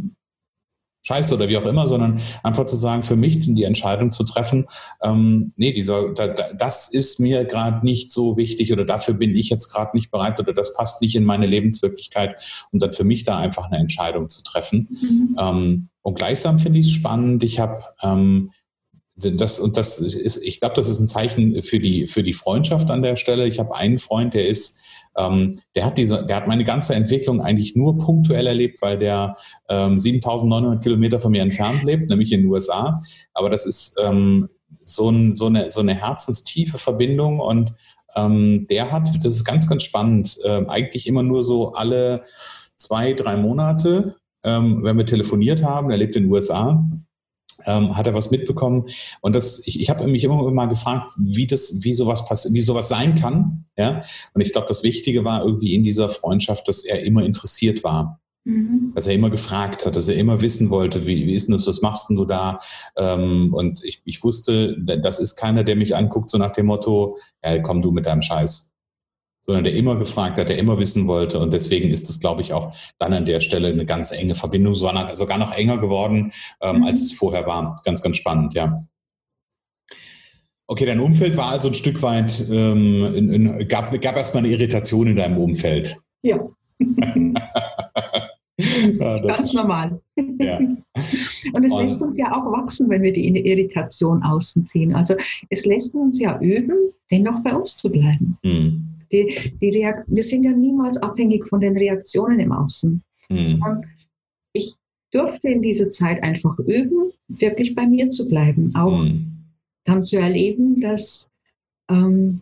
scheiße 1.09 1.35
oder 1.35 1.49
wie 1.49 1.57
auch 1.57 1.65
immer, 1.65 1.87
sondern 1.87 2.21
einfach 2.43 2.67
zu 2.67 2.77
sagen, 2.77 3.03
für 3.03 3.17
mich 3.17 3.39
die 3.41 3.65
Entscheidung 3.65 4.11
zu 4.11 4.25
treffen, 4.25 4.67
ähm, 5.03 5.53
nee, 5.57 5.73
dieser, 5.73 6.11
da, 6.11 6.29
das 6.29 6.89
ist 6.89 7.19
mir 7.19 7.45
gerade 7.45 7.85
nicht 7.85 8.13
so 8.13 8.37
wichtig 8.37 8.73
oder 8.73 8.85
dafür 8.85 9.15
bin 9.15 9.35
ich 9.35 9.49
jetzt 9.49 9.71
gerade 9.71 9.97
nicht 9.97 10.11
bereit 10.11 10.39
oder 10.39 10.53
das 10.53 10.75
passt 10.75 11.01
nicht 11.01 11.17
in 11.17 11.25
meine 11.25 11.47
Lebenswirklichkeit 11.47 12.43
und 12.73 12.83
dann 12.83 12.93
für 12.93 13.05
mich 13.05 13.25
da 13.25 13.39
einfach 13.39 13.67
eine 13.67 13.79
Entscheidung 13.79 14.29
zu 14.29 14.43
treffen. 14.43 14.89
Mhm. 14.91 15.37
Ähm, 15.39 15.89
und 16.03 16.15
gleichsam 16.15 16.59
finde 16.59 16.79
ich 16.79 16.87
es 16.87 16.93
spannend. 16.93 17.43
Ich 17.43 17.59
habe 17.59 17.85
ähm, 18.03 18.51
das 19.17 19.59
und 19.59 19.77
das 19.77 19.99
ist, 19.99 20.37
ich 20.45 20.61
glaube, 20.61 20.75
das 20.77 20.89
ist 20.89 21.01
ein 21.01 21.09
Zeichen 21.09 21.63
für 21.63 21.81
die 21.81 22.07
für 22.07 22.23
die 22.23 22.33
Freundschaft 22.33 22.91
an 22.91 23.03
der 23.03 23.17
Stelle. 23.17 23.49
Ich 23.49 23.59
habe 23.59 23.75
einen 23.75 23.99
Freund, 23.99 24.35
der 24.35 24.47
ist 24.47 24.81
ähm, 25.17 25.57
der 25.75 25.85
hat 25.85 25.99
diese, 25.99 26.25
der 26.25 26.37
hat 26.37 26.47
meine 26.47 26.65
ganze 26.65 26.95
Entwicklung 26.95 27.41
eigentlich 27.41 27.77
nur 27.77 27.99
punktuell 27.99 28.47
erlebt, 28.47 28.81
weil 28.83 28.99
der 28.99 29.35
ähm, 29.69 29.97
7.900 29.97 30.81
Kilometer 30.81 31.19
von 31.19 31.33
mir 31.33 31.43
entfernt 31.43 31.85
lebt, 31.85 32.11
nämlich 32.11 32.33
in 32.33 32.43
den 32.43 32.51
USA. 32.51 33.01
Aber 33.35 33.51
das 33.51 33.67
ist 33.67 34.01
ähm, 34.03 34.49
so, 34.83 35.11
ein, 35.11 35.35
so, 35.35 35.47
eine, 35.47 35.71
so 35.71 35.81
eine 35.81 35.95
herzenstiefe 35.95 36.79
Verbindung 36.79 37.41
und 37.41 37.75
ähm, 38.15 38.67
der 38.71 38.91
hat, 38.91 39.09
das 39.25 39.35
ist 39.35 39.45
ganz, 39.45 39.69
ganz 39.69 39.83
spannend, 39.83 40.39
äh, 40.45 40.65
eigentlich 40.67 41.07
immer 41.07 41.23
nur 41.23 41.43
so 41.43 41.73
alle 41.73 42.23
zwei, 42.77 43.13
drei 43.13 43.37
Monate, 43.37 44.17
ähm, 44.45 44.83
wenn 44.83 44.97
wir 44.97 45.07
telefoniert 45.07 45.65
haben, 45.65 45.91
er 45.91 45.97
lebt 45.97 46.17
in 46.17 46.25
den 46.25 46.33
USA, 46.33 46.89
ähm, 47.65 47.97
hat 47.97 48.07
er 48.07 48.15
was 48.15 48.31
mitbekommen. 48.31 48.87
Und 49.21 49.35
das, 49.35 49.67
ich, 49.67 49.81
ich 49.81 49.91
habe 49.91 50.07
mich 50.07 50.25
immer 50.25 50.51
mal 50.51 50.67
gefragt, 50.67 51.13
wie 51.19 51.47
das, 51.47 51.83
wie 51.83 51.95
sowas 51.95 52.27
passiert, 52.27 52.55
wie 52.55 52.61
sowas 52.61 52.89
sein 52.89 53.15
kann. 53.15 53.67
Ja. 53.77 54.03
Und 54.35 54.41
ich 54.41 54.53
glaube, 54.53 54.69
das 54.69 54.83
Wichtige 54.83 55.25
war 55.25 55.45
irgendwie 55.45 55.75
in 55.75 55.83
dieser 55.83 56.09
Freundschaft, 56.09 56.69
dass 56.69 56.85
er 56.85 57.03
immer 57.03 57.25
interessiert 57.25 57.85
war. 57.85 58.21
Mhm. 58.45 58.93
Dass 58.95 59.07
er 59.07 59.15
immer 59.15 59.31
gefragt 59.31 59.85
hat, 59.85 59.97
dass 59.97 60.09
er 60.09 60.17
immer 60.17 60.41
wissen 60.41 60.71
wollte, 60.71 61.07
wie, 61.07 61.27
wie 61.27 61.35
ist 61.35 61.49
denn 61.49 61.57
das, 61.57 61.67
was 61.67 61.83
machst 61.83 62.09
denn 62.09 62.17
du 62.17 62.25
da? 62.25 62.59
Ähm, 62.97 63.53
und 63.53 63.85
ich, 63.85 64.01
ich 64.05 64.23
wusste, 64.23 64.77
das 64.79 65.19
ist 65.19 65.37
keiner, 65.37 65.65
der 65.65 65.77
mich 65.77 65.97
anguckt, 65.97 66.31
so 66.31 66.39
nach 66.39 66.53
dem 66.53 66.67
Motto, 66.67 67.19
ja, 67.45 67.59
komm 67.59 67.83
du 67.83 67.91
mit 67.91 68.07
deinem 68.07 68.23
Scheiß 68.23 68.75
sondern 69.49 69.65
der 69.65 69.75
immer 69.75 69.97
gefragt 69.97 70.39
hat, 70.39 70.51
der 70.51 70.59
immer 70.59 70.79
wissen 70.79 71.07
wollte. 71.07 71.41
Und 71.41 71.55
deswegen 71.55 71.89
ist 71.89 72.11
es, 72.11 72.21
glaube 72.21 72.43
ich, 72.43 72.53
auch 72.53 72.77
dann 72.99 73.15
an 73.15 73.25
der 73.25 73.41
Stelle 73.41 73.69
eine 73.69 73.87
ganz 73.87 74.13
enge 74.13 74.35
Verbindung, 74.35 74.75
sogar 74.75 75.39
noch 75.39 75.53
enger 75.53 75.79
geworden, 75.79 76.33
ähm, 76.61 76.77
mhm. 76.77 76.85
als 76.85 77.01
es 77.01 77.13
vorher 77.13 77.47
war. 77.47 77.75
Ganz, 77.83 78.03
ganz 78.03 78.19
spannend, 78.19 78.53
ja. 78.53 78.85
Okay, 80.67 80.85
dein 80.85 81.01
Umfeld 81.01 81.39
war 81.39 81.49
also 81.49 81.69
ein 81.69 81.75
Stück 81.75 82.03
weit, 82.03 82.45
ähm, 82.51 83.07
in, 83.15 83.33
in, 83.33 83.69
gab, 83.69 83.99
gab 84.03 84.17
erstmal 84.17 84.45
eine 84.45 84.53
Irritation 84.53 85.07
in 85.07 85.17
deinem 85.17 85.39
Umfeld. 85.39 85.97
Ja. 86.23 86.39
Ja, 88.99 89.21
Ganz 89.21 89.53
normal. 89.53 90.01
Ja. 90.41 90.59
Und 90.59 91.65
es 91.65 91.73
Und, 91.73 91.81
lässt 91.81 92.03
uns 92.03 92.17
ja 92.17 92.33
auch 92.33 92.51
wachsen, 92.51 92.91
wenn 92.91 93.03
wir 93.03 93.13
die 93.13 93.29
Irritation 93.29 94.21
außen 94.25 94.67
ziehen. 94.67 94.97
Also 94.97 95.15
es 95.49 95.65
lässt 95.65 95.95
uns 95.95 96.21
ja 96.21 96.41
üben, 96.41 96.75
dennoch 97.09 97.41
bei 97.45 97.55
uns 97.55 97.77
zu 97.77 97.89
bleiben. 97.89 98.37
Mhm. 98.43 98.78
Die, 99.11 99.53
die 99.61 99.73
wir 100.07 100.23
sind 100.23 100.45
ja 100.45 100.53
niemals 100.53 100.97
abhängig 100.99 101.47
von 101.47 101.61
den 101.61 101.77
Reaktionen 101.77 102.41
im 102.41 102.53
Außen. 102.53 103.03
Mhm. 103.31 103.85
ich 104.53 104.75
durfte 105.11 105.49
in 105.49 105.63
dieser 105.63 105.91
Zeit 105.91 106.23
einfach 106.23 106.59
üben, 106.59 107.13
wirklich 107.29 107.75
bei 107.75 107.87
mir 107.87 108.09
zu 108.09 108.29
bleiben. 108.29 108.75
Auch 108.75 109.03
mhm. 109.03 109.45
dann 109.85 110.03
zu 110.03 110.19
erleben, 110.19 110.81
dass 110.81 111.31
ähm, 111.91 112.41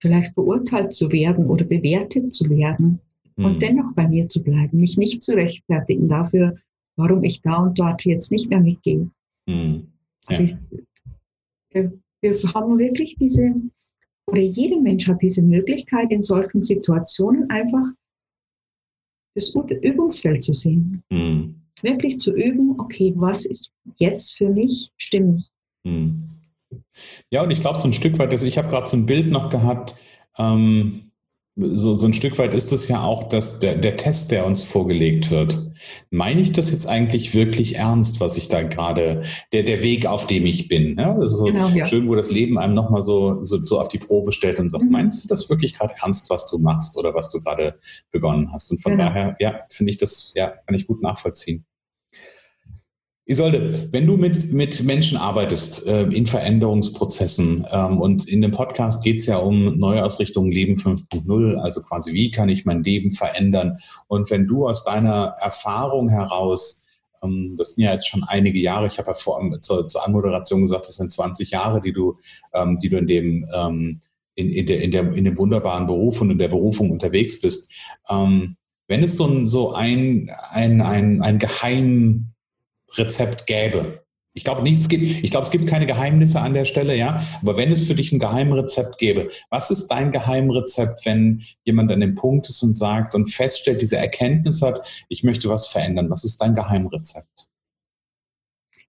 vielleicht 0.00 0.34
beurteilt 0.34 0.94
zu 0.94 1.10
werden 1.12 1.46
oder 1.46 1.64
bewertet 1.64 2.32
zu 2.32 2.48
werden 2.48 3.00
mhm. 3.36 3.44
und 3.44 3.62
dennoch 3.62 3.92
bei 3.94 4.08
mir 4.08 4.28
zu 4.28 4.42
bleiben, 4.42 4.80
mich 4.80 4.96
nicht 4.96 5.22
zu 5.22 5.34
rechtfertigen 5.34 6.08
dafür, 6.08 6.56
warum 6.96 7.22
ich 7.24 7.42
da 7.42 7.56
und 7.56 7.78
dort 7.78 8.04
jetzt 8.04 8.30
nicht 8.30 8.50
mehr 8.50 8.60
mitgehe. 8.60 9.10
Mhm. 9.46 9.86
Ja. 10.28 10.38
Also 10.38 10.42
ich, 10.44 10.56
wir, 11.70 11.92
wir 12.20 12.54
haben 12.54 12.78
wirklich 12.78 13.16
diese, 13.16 13.54
oder 14.30 14.40
jeder 14.40 14.80
Mensch 14.80 15.08
hat 15.08 15.22
diese 15.22 15.42
Möglichkeit, 15.42 16.10
in 16.10 16.22
solchen 16.22 16.62
Situationen 16.62 17.50
einfach 17.50 17.86
das 19.34 19.54
Übungsfeld 19.82 20.42
zu 20.42 20.52
sehen. 20.52 21.02
Mhm. 21.10 21.62
Wirklich 21.82 22.18
zu 22.18 22.34
üben, 22.34 22.78
okay, 22.78 23.12
was 23.16 23.46
ist 23.46 23.70
jetzt 23.96 24.36
für 24.36 24.50
mich 24.50 24.90
stimmig? 24.96 25.50
Mhm. 25.84 26.28
Ja, 27.30 27.42
und 27.42 27.50
ich 27.50 27.60
glaube, 27.60 27.78
so 27.78 27.88
ein 27.88 27.92
Stück 27.92 28.18
weit, 28.18 28.30
also 28.30 28.46
ich 28.46 28.58
habe 28.58 28.68
gerade 28.68 28.86
so 28.86 28.96
ein 28.96 29.06
Bild 29.06 29.30
noch 29.30 29.50
gehabt, 29.50 29.96
ähm, 30.38 31.09
so, 31.60 31.96
so 31.96 32.06
ein 32.06 32.12
Stück 32.12 32.38
weit 32.38 32.54
ist 32.54 32.72
es 32.72 32.88
ja 32.88 33.02
auch 33.02 33.24
dass 33.24 33.60
der, 33.60 33.76
der 33.76 33.96
Test, 33.96 34.30
der 34.30 34.46
uns 34.46 34.62
vorgelegt 34.62 35.30
wird. 35.30 35.70
Meine 36.10 36.40
ich 36.40 36.52
das 36.52 36.70
jetzt 36.72 36.86
eigentlich 36.86 37.34
wirklich 37.34 37.76
ernst, 37.76 38.20
was 38.20 38.36
ich 38.36 38.48
da 38.48 38.62
gerade, 38.62 39.22
der, 39.52 39.62
der 39.62 39.82
Weg, 39.82 40.06
auf 40.06 40.26
dem 40.26 40.46
ich 40.46 40.68
bin? 40.68 40.98
Ja? 40.98 41.14
Also 41.14 41.44
genau, 41.44 41.68
ja. 41.68 41.86
schön, 41.86 42.08
wo 42.08 42.14
das 42.14 42.30
Leben 42.30 42.58
einem 42.58 42.74
nochmal 42.74 43.02
so, 43.02 43.42
so, 43.44 43.64
so 43.64 43.80
auf 43.80 43.88
die 43.88 43.98
Probe 43.98 44.32
stellt 44.32 44.58
und 44.58 44.68
sagt, 44.68 44.84
mhm. 44.84 44.90
meinst 44.90 45.24
du 45.24 45.28
das 45.28 45.48
wirklich 45.48 45.74
gerade 45.74 45.94
ernst, 46.02 46.30
was 46.30 46.50
du 46.50 46.58
machst 46.58 46.96
oder 46.96 47.14
was 47.14 47.30
du 47.30 47.40
gerade 47.40 47.78
begonnen 48.10 48.52
hast? 48.52 48.70
Und 48.70 48.82
von 48.82 48.92
genau. 48.92 49.04
daher, 49.04 49.36
ja, 49.38 49.60
finde 49.70 49.90
ich 49.90 49.98
das, 49.98 50.32
ja, 50.34 50.48
kann 50.48 50.74
ich 50.74 50.86
gut 50.86 51.02
nachvollziehen. 51.02 51.64
Isolde, 53.30 53.88
wenn 53.92 54.08
du 54.08 54.16
mit, 54.16 54.52
mit 54.52 54.82
Menschen 54.82 55.16
arbeitest 55.16 55.86
äh, 55.86 56.02
in 56.02 56.26
Veränderungsprozessen 56.26 57.64
ähm, 57.70 58.00
und 58.00 58.26
in 58.26 58.42
dem 58.42 58.50
Podcast 58.50 59.04
geht 59.04 59.20
es 59.20 59.26
ja 59.26 59.36
um 59.36 59.78
Neuausrichtung 59.78 60.50
Leben 60.50 60.74
5.0, 60.74 61.54
also 61.54 61.80
quasi 61.82 62.12
wie 62.12 62.32
kann 62.32 62.48
ich 62.48 62.64
mein 62.64 62.82
Leben 62.82 63.12
verändern? 63.12 63.78
Und 64.08 64.30
wenn 64.32 64.48
du 64.48 64.68
aus 64.68 64.82
deiner 64.82 65.36
Erfahrung 65.40 66.08
heraus, 66.08 66.88
ähm, 67.22 67.54
das 67.56 67.74
sind 67.74 67.84
ja 67.84 67.92
jetzt 67.92 68.08
schon 68.08 68.24
einige 68.24 68.58
Jahre, 68.58 68.88
ich 68.88 68.98
habe 68.98 69.12
ja 69.12 69.14
vor, 69.14 69.40
zur, 69.60 69.86
zur, 69.86 70.04
Anmoderation 70.04 70.62
gesagt, 70.62 70.88
das 70.88 70.96
sind 70.96 71.12
20 71.12 71.52
Jahre, 71.52 71.80
die 71.80 71.92
du, 71.92 72.18
ähm, 72.52 72.78
die 72.82 72.88
du 72.88 72.98
in 72.98 73.06
dem 73.06 73.46
ähm, 73.54 74.00
in, 74.34 74.50
in, 74.50 74.66
der, 74.66 74.82
in, 74.82 74.90
der, 74.90 75.12
in 75.12 75.24
dem 75.24 75.38
wunderbaren 75.38 75.86
Beruf 75.86 76.20
und 76.20 76.30
in 76.30 76.38
der 76.38 76.48
Berufung 76.48 76.90
unterwegs 76.90 77.40
bist. 77.40 77.72
Ähm, 78.08 78.56
wenn 78.88 79.04
es 79.04 79.16
so 79.16 79.26
ein, 79.26 79.46
so 79.46 79.72
ein, 79.72 80.32
ein, 80.50 80.80
ein, 80.80 81.22
ein 81.22 81.38
Geheim 81.38 82.29
Rezept 82.96 83.46
gäbe. 83.46 84.02
Ich 84.32 84.44
glaube 84.44 84.62
nicht, 84.62 84.78
es 84.78 84.88
gibt, 84.88 85.02
ich 85.02 85.30
glaube, 85.30 85.44
es 85.44 85.50
gibt 85.50 85.66
keine 85.66 85.86
Geheimnisse 85.86 86.40
an 86.40 86.54
der 86.54 86.64
Stelle, 86.64 86.96
ja. 86.96 87.20
Aber 87.42 87.56
wenn 87.56 87.72
es 87.72 87.82
für 87.82 87.96
dich 87.96 88.12
ein 88.12 88.20
Geheimrezept 88.20 88.98
gäbe, 88.98 89.28
was 89.50 89.70
ist 89.72 89.88
dein 89.88 90.12
Geheimrezept, 90.12 91.04
wenn 91.04 91.42
jemand 91.64 91.90
an 91.90 92.00
dem 92.00 92.14
Punkt 92.14 92.48
ist 92.48 92.62
und 92.62 92.74
sagt 92.74 93.14
und 93.16 93.26
feststellt, 93.26 93.82
diese 93.82 93.96
Erkenntnis 93.96 94.62
hat, 94.62 95.04
ich 95.08 95.24
möchte 95.24 95.48
was 95.48 95.66
verändern? 95.66 96.10
Was 96.10 96.24
ist 96.24 96.40
dein 96.40 96.54
Geheimrezept? 96.54 97.50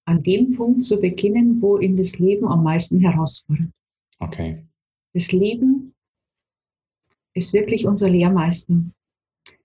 An 0.06 0.22
dem 0.22 0.56
Punkt 0.56 0.84
zu 0.84 1.00
beginnen, 1.00 1.60
wo 1.62 1.80
ihn 1.80 1.96
das 1.96 2.20
Leben 2.20 2.48
am 2.48 2.64
meisten 2.64 3.00
herausfordert. 3.00 3.70
Okay. 4.20 4.64
Das 5.14 5.32
Leben 5.32 5.96
ist 7.34 7.54
wirklich 7.54 7.88
unser 7.88 8.10
Lehrmeister. 8.10 8.74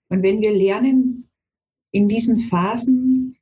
Und 0.09 0.23
wenn 0.23 0.41
wir 0.41 0.53
lernen, 0.53 1.29
in 1.91 2.09
diesen 2.09 2.49
Phasen 2.49 3.36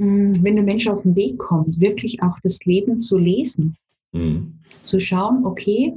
wenn 0.00 0.56
der 0.56 0.64
Mensch 0.64 0.88
auf 0.88 1.02
den 1.02 1.14
Weg 1.14 1.38
kommt, 1.38 1.78
wirklich 1.78 2.22
auch 2.22 2.38
das 2.42 2.64
Leben 2.64 3.00
zu 3.00 3.18
lesen. 3.18 3.76
Mhm. 4.12 4.54
Zu 4.82 4.98
schauen, 4.98 5.44
okay, 5.44 5.92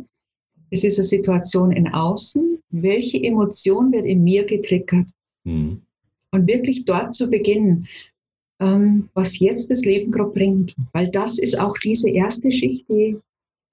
es 0.72 0.84
ist 0.84 0.98
eine 0.98 1.06
Situation 1.06 1.72
in 1.72 1.88
außen, 1.88 2.60
welche 2.70 3.24
Emotion 3.24 3.92
wird 3.92 4.06
in 4.06 4.24
mir 4.24 4.44
getriggert? 4.44 5.08
Mhm. 5.46 5.82
Und 6.32 6.48
wirklich 6.48 6.84
dort 6.86 7.14
zu 7.14 7.30
beginnen, 7.30 7.88
ähm, 8.60 9.10
was 9.14 9.40
jetzt 9.40 9.72
das 9.72 9.86
Leben 9.86 10.12
gerade 10.12 10.32
bringt. 10.32 10.76
Weil 10.92 11.10
das 11.10 11.40
ist 11.40 11.58
auch 11.58 11.78
diese 11.78 12.10
erste 12.10 12.52
Schicht, 12.52 12.86
die, 12.90 13.18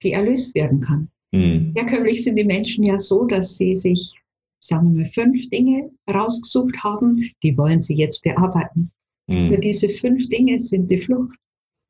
die 0.01 0.13
erlöst 0.13 0.55
werden 0.55 0.79
kann. 0.79 1.09
Mhm. 1.31 1.73
Herkömmlich 1.75 2.23
sind 2.23 2.35
die 2.35 2.45
Menschen 2.45 2.85
ja 2.85 2.97
so, 2.97 3.25
dass 3.25 3.57
sie 3.57 3.75
sich, 3.75 4.13
sagen 4.61 4.93
wir 4.93 5.03
mal, 5.03 5.11
fünf 5.11 5.49
Dinge 5.49 5.91
rausgesucht 6.09 6.77
haben, 6.83 7.31
die 7.43 7.57
wollen 7.57 7.81
sie 7.81 7.95
jetzt 7.95 8.21
bearbeiten. 8.23 8.91
Mhm. 9.31 9.47
Nur 9.49 9.57
diese 9.57 9.89
fünf 9.89 10.27
Dinge 10.29 10.59
sind 10.59 10.91
die 10.91 11.01
Flucht. 11.01 11.37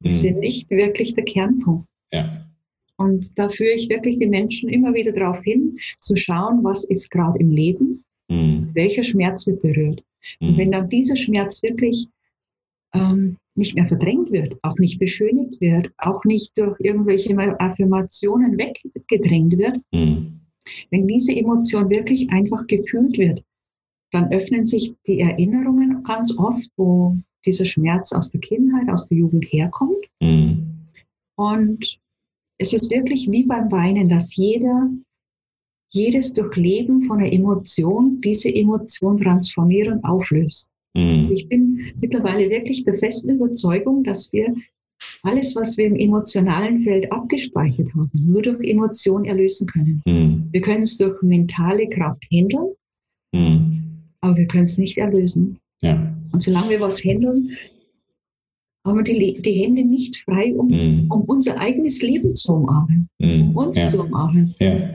Die 0.04 0.10
mhm. 0.10 0.14
sind 0.14 0.40
nicht 0.40 0.70
wirklich 0.70 1.14
der 1.14 1.26
Kernpunkt. 1.26 1.88
Ja. 2.14 2.46
Und 2.98 3.38
da 3.38 3.50
führe 3.50 3.74
ich 3.74 3.90
wirklich 3.90 4.20
die 4.20 4.28
Menschen 4.28 4.70
immer 4.70 4.94
wieder 4.94 5.12
darauf 5.12 5.44
hin, 5.44 5.78
zu 6.00 6.16
schauen, 6.16 6.64
was 6.64 6.84
ist 6.84 7.10
gerade 7.10 7.40
im 7.40 7.52
Leben, 7.52 8.04
mhm. 8.30 8.70
welcher 8.74 9.04
Schmerz 9.04 9.48
wird 9.48 9.62
berührt. 9.62 10.04
Und 10.40 10.52
mhm. 10.52 10.58
wenn 10.58 10.72
dann 10.72 10.90
dieser 10.90 11.16
Schmerz 11.16 11.64
wirklich 11.64 12.08
ähm, 12.94 13.38
nicht 13.56 13.76
mehr 13.76 13.88
verdrängt 13.88 14.32
wird, 14.32 14.56
auch 14.62 14.78
nicht 14.78 15.00
beschönigt 15.00 15.60
wird, 15.60 15.92
auch 15.98 16.24
nicht 16.26 16.58
durch 16.58 16.80
irgendwelche 16.80 17.36
Affirmationen 17.60 18.58
weggedrängt 18.58 19.58
wird, 19.58 19.78
mhm. 19.92 20.42
wenn 20.92 21.08
diese 21.08 21.36
Emotion 21.36 21.90
wirklich 21.90 22.30
einfach 22.30 22.68
gefühlt 22.68 23.18
wird, 23.18 23.44
dann 24.12 24.32
öffnen 24.32 24.66
sich 24.66 24.94
die 25.08 25.22
Erinnerungen 25.22 26.04
ganz 26.04 26.38
oft, 26.38 26.70
wo 26.78 27.18
dieser 27.46 27.66
Schmerz 27.66 28.12
aus 28.14 28.32
der 28.32 28.42
Kindheit, 28.42 28.90
aus 28.90 29.08
der 29.08 29.18
Jugend 29.18 29.46
herkommt. 29.46 30.06
Mhm. 30.22 30.88
Und 31.36 32.00
es 32.58 32.74
ist 32.74 32.92
wirklich 32.92 33.30
wie 33.32 33.44
beim 33.44 33.72
Weinen, 33.72 34.08
dass 34.08 34.36
jeder, 34.36 34.90
jedes 35.90 36.34
Durchleben 36.34 37.04
von 37.04 37.20
einer 37.20 37.34
Emotion 37.34 38.22
diese 38.22 38.54
Emotion 38.54 39.20
transformiert 39.20 39.88
und 39.88 40.04
auflöst. 40.04 40.70
Mhm. 40.94 41.32
Ich 41.34 41.48
bin 41.48 41.94
mittlerweile 42.00 42.50
wirklich 42.50 42.84
der 42.84 42.98
festen 42.98 43.32
Überzeugung, 43.32 44.04
dass 44.04 44.32
wir 44.32 44.54
alles, 45.24 45.56
was 45.56 45.78
wir 45.78 45.86
im 45.86 45.96
emotionalen 45.96 46.84
Feld 46.84 47.12
abgespeichert 47.12 47.94
haben, 47.96 48.12
nur 48.26 48.42
durch 48.42 48.64
Emotion 48.64 49.26
erlösen 49.26 49.68
können. 49.68 50.02
Mhm. 50.06 50.50
Wir 50.52 50.62
können 50.62 50.84
es 50.84 50.98
durch 50.98 51.22
mentale 51.22 51.88
Kraft 51.90 52.24
handeln, 52.32 52.70
mhm. 53.34 53.84
aber 54.22 54.38
wir 54.38 54.48
können 54.48 54.64
es 54.64 54.78
nicht 54.78 54.98
erlösen. 54.98 55.58
Ja. 55.84 55.94
Und 56.32 56.42
solange 56.42 56.70
wir 56.70 56.80
was 56.80 57.04
handeln, 57.04 57.58
haben 58.84 58.98
wir 58.98 59.04
die, 59.04 59.40
die 59.42 59.64
Hände 59.64 59.84
nicht 59.84 60.18
frei, 60.26 60.54
um, 60.56 60.68
mm. 60.70 61.12
um 61.12 61.22
unser 61.26 61.60
eigenes 61.60 62.02
Leben 62.02 62.34
zu 62.34 62.54
umarmen, 62.54 63.08
mm. 63.20 63.56
uns 63.56 63.78
ja. 63.78 63.88
zu 63.88 64.02
umarmen. 64.02 64.56
Ja. 64.60 64.90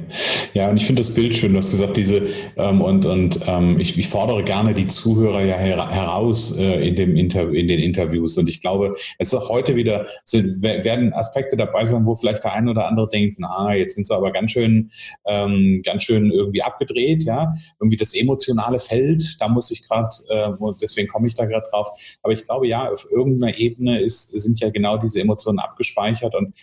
ja, 0.55 0.71
und 0.71 0.76
ich 0.76 0.87
finde 0.87 1.02
das 1.02 1.14
Bild 1.14 1.37
schön. 1.37 1.52
Du 1.52 1.59
hast 1.59 1.71
gesagt, 1.71 1.97
diese, 1.97 2.23
ähm, 2.57 2.81
und, 2.81 3.07
und 3.07 3.40
ähm, 3.47 3.78
ich, 3.78 3.97
ich, 3.97 4.09
fordere 4.09 4.43
gerne 4.43 4.75
die 4.75 4.88
Zuhörer 4.88 5.45
ja 5.45 5.57
her, 5.57 5.88
heraus 5.88 6.59
äh, 6.59 6.88
in, 6.88 6.97
dem 6.97 7.14
Inter 7.14 7.52
in 7.52 7.69
den 7.69 7.78
Interviews. 7.78 8.37
Und 8.37 8.49
ich 8.49 8.61
glaube, 8.61 8.97
es 9.19 9.28
ist 9.28 9.35
auch 9.35 9.50
heute 9.50 9.76
wieder, 9.76 10.07
sind, 10.25 10.62
werden 10.62 11.12
Aspekte 11.12 11.57
dabei 11.57 11.85
sein, 11.85 12.05
wo 12.07 12.16
vielleicht 12.16 12.43
der 12.43 12.55
eine 12.55 12.73
oder 12.73 12.88
andere 12.88 13.09
denkt, 13.09 13.38
na, 13.38 13.73
jetzt 13.73 13.95
sind 13.95 14.05
sie 14.05 14.14
aber 14.16 14.33
ganz 14.33 14.50
schön, 14.50 14.90
ähm, 15.26 15.81
ganz 15.85 16.02
schön 16.02 16.33
irgendwie 16.33 16.62
abgedreht, 16.62 17.23
ja. 17.23 17.52
Irgendwie 17.78 17.97
das 17.97 18.14
emotionale 18.14 18.81
Feld, 18.81 19.37
da 19.40 19.47
muss 19.47 19.71
ich 19.71 19.87
gerade, 19.87 20.09
äh, 20.28 20.50
deswegen 20.83 21.07
komme 21.07 21.28
ich 21.28 21.35
da 21.35 21.45
gerade 21.45 21.66
drauf. 21.71 21.88
Aber 22.23 22.33
ich 22.33 22.45
glaube, 22.45 22.66
ja, 22.66 22.90
auf 22.90 23.07
irgendeiner 23.12 23.57
Ebene 23.57 23.75
Ebene 23.76 24.00
ist, 24.00 24.30
sind 24.30 24.59
ja 24.61 24.71
genau 24.71 24.97
diese 24.97 25.21
Emotionen 25.21 25.59
abgespeichert 25.59 26.35
und 26.35 26.54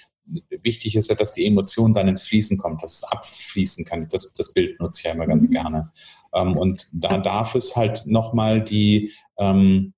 wichtig 0.61 0.95
ist 0.95 1.09
ja, 1.09 1.15
dass 1.15 1.33
die 1.33 1.45
Emotion 1.45 1.93
dann 1.93 2.07
ins 2.07 2.23
Fließen 2.23 2.57
kommt, 2.57 2.81
dass 2.81 2.97
es 2.97 3.03
abfließen 3.03 3.85
kann. 3.85 4.07
Das, 4.09 4.33
das 4.33 4.53
Bild 4.53 4.79
nutze 4.79 5.01
ich 5.01 5.05
ja 5.05 5.11
immer 5.11 5.27
ganz 5.27 5.47
mhm. 5.49 5.53
gerne. 5.53 5.91
Ähm, 6.33 6.57
und 6.57 6.89
da 6.93 7.17
darf 7.17 7.55
es 7.55 7.75
halt 7.75 8.03
nochmal 8.05 8.63
die, 8.63 9.11
ähm, 9.37 9.93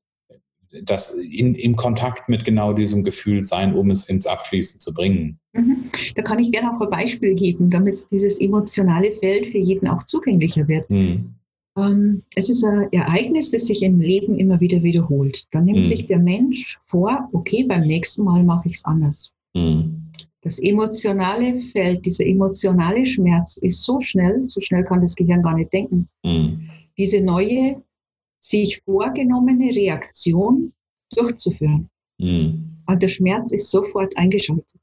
das 0.84 1.14
in, 1.20 1.56
im 1.56 1.76
Kontakt 1.76 2.28
mit 2.28 2.44
genau 2.44 2.74
diesem 2.74 3.04
Gefühl 3.04 3.44
sein, 3.44 3.76
um 3.76 3.92
es 3.92 4.10
ins 4.10 4.28
Abfließen 4.28 4.80
zu 4.82 4.94
bringen. 4.94 5.40
Mhm. 5.54 5.90
Da 6.16 6.22
kann 6.22 6.40
ich 6.40 6.52
gerne 6.52 6.76
auch 6.76 6.82
ein 6.82 6.90
Beispiel 6.90 7.36
geben, 7.36 7.70
damit 7.70 8.00
dieses 8.12 8.40
emotionale 8.40 9.14
Feld 9.20 9.52
für 9.52 9.60
jeden 9.60 9.88
auch 9.88 10.04
zugänglicher 10.04 10.68
wird. 10.68 10.90
Mhm. 10.90 11.35
Ähm, 11.78 12.24
es 12.36 12.50
ist 12.50 12.64
ein 12.64 12.92
Ereignis, 12.92 13.52
das 13.52 13.68
sich 13.68 13.82
im 13.84 14.00
Leben 14.00 14.38
immer 14.40 14.60
wieder 14.60 14.82
wiederholt. 14.82 15.46
Dann 15.52 15.66
nimmt 15.66 15.80
mhm. 15.80 15.84
sich 15.84 16.08
der 16.08 16.20
Mensch 16.20 16.80
vor, 16.86 17.30
okay, 17.34 17.66
beim 17.68 17.82
nächsten 17.82 18.24
Mal 18.24 18.44
mache 18.44 18.70
ich 18.70 18.76
es 18.76 18.86
anders. 18.86 19.32
Mhm. 19.54 20.04
Das 20.42 20.60
emotionale 20.60 21.62
Feld, 21.72 22.06
dieser 22.06 22.26
emotionale 22.26 23.06
Schmerz 23.06 23.58
ist 23.58 23.84
so 23.84 24.00
schnell, 24.00 24.44
so 24.44 24.62
schnell 24.62 24.84
kann 24.84 25.02
das 25.02 25.16
Gehirn 25.16 25.42
gar 25.42 25.56
nicht 25.56 25.74
denken. 25.74 26.08
Mhm. 26.24 26.70
Diese 26.98 27.22
neue 27.22 27.82
sich 28.40 28.82
vorgenommene 28.86 29.76
Reaktion 29.76 30.72
durchzuführen. 31.16 31.90
Mhm. 32.20 32.78
Und 32.86 33.02
der 33.02 33.08
Schmerz 33.08 33.52
ist 33.52 33.72
sofort 33.72 34.16
eingeschaltet. 34.18 34.80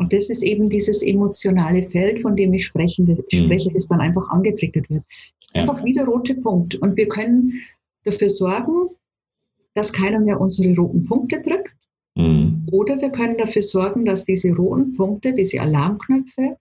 Und 0.00 0.14
das 0.14 0.30
ist 0.30 0.42
eben 0.42 0.64
dieses 0.64 1.02
emotionale 1.02 1.82
Feld, 1.90 2.22
von 2.22 2.34
dem 2.34 2.54
ich 2.54 2.64
spreche, 2.64 3.04
das, 3.04 3.18
mhm. 3.18 3.44
spreche, 3.44 3.70
das 3.70 3.86
dann 3.86 4.00
einfach 4.00 4.30
angetriggert 4.30 4.88
wird. 4.88 5.04
Ja. 5.54 5.60
Einfach 5.60 5.84
wieder 5.84 6.06
rote 6.06 6.34
Punkt. 6.36 6.74
Und 6.76 6.96
wir 6.96 7.06
können 7.06 7.60
dafür 8.04 8.30
sorgen, 8.30 8.88
dass 9.74 9.92
keiner 9.92 10.18
mehr 10.18 10.40
unsere 10.40 10.74
roten 10.74 11.04
Punkte 11.04 11.42
drückt. 11.42 11.74
Mhm. 12.14 12.66
Oder 12.72 12.98
wir 12.98 13.10
können 13.10 13.36
dafür 13.36 13.62
sorgen, 13.62 14.06
dass 14.06 14.24
diese 14.24 14.50
roten 14.52 14.96
Punkte, 14.96 15.34
diese 15.34 15.60
Alarmknöpfe 15.60 16.56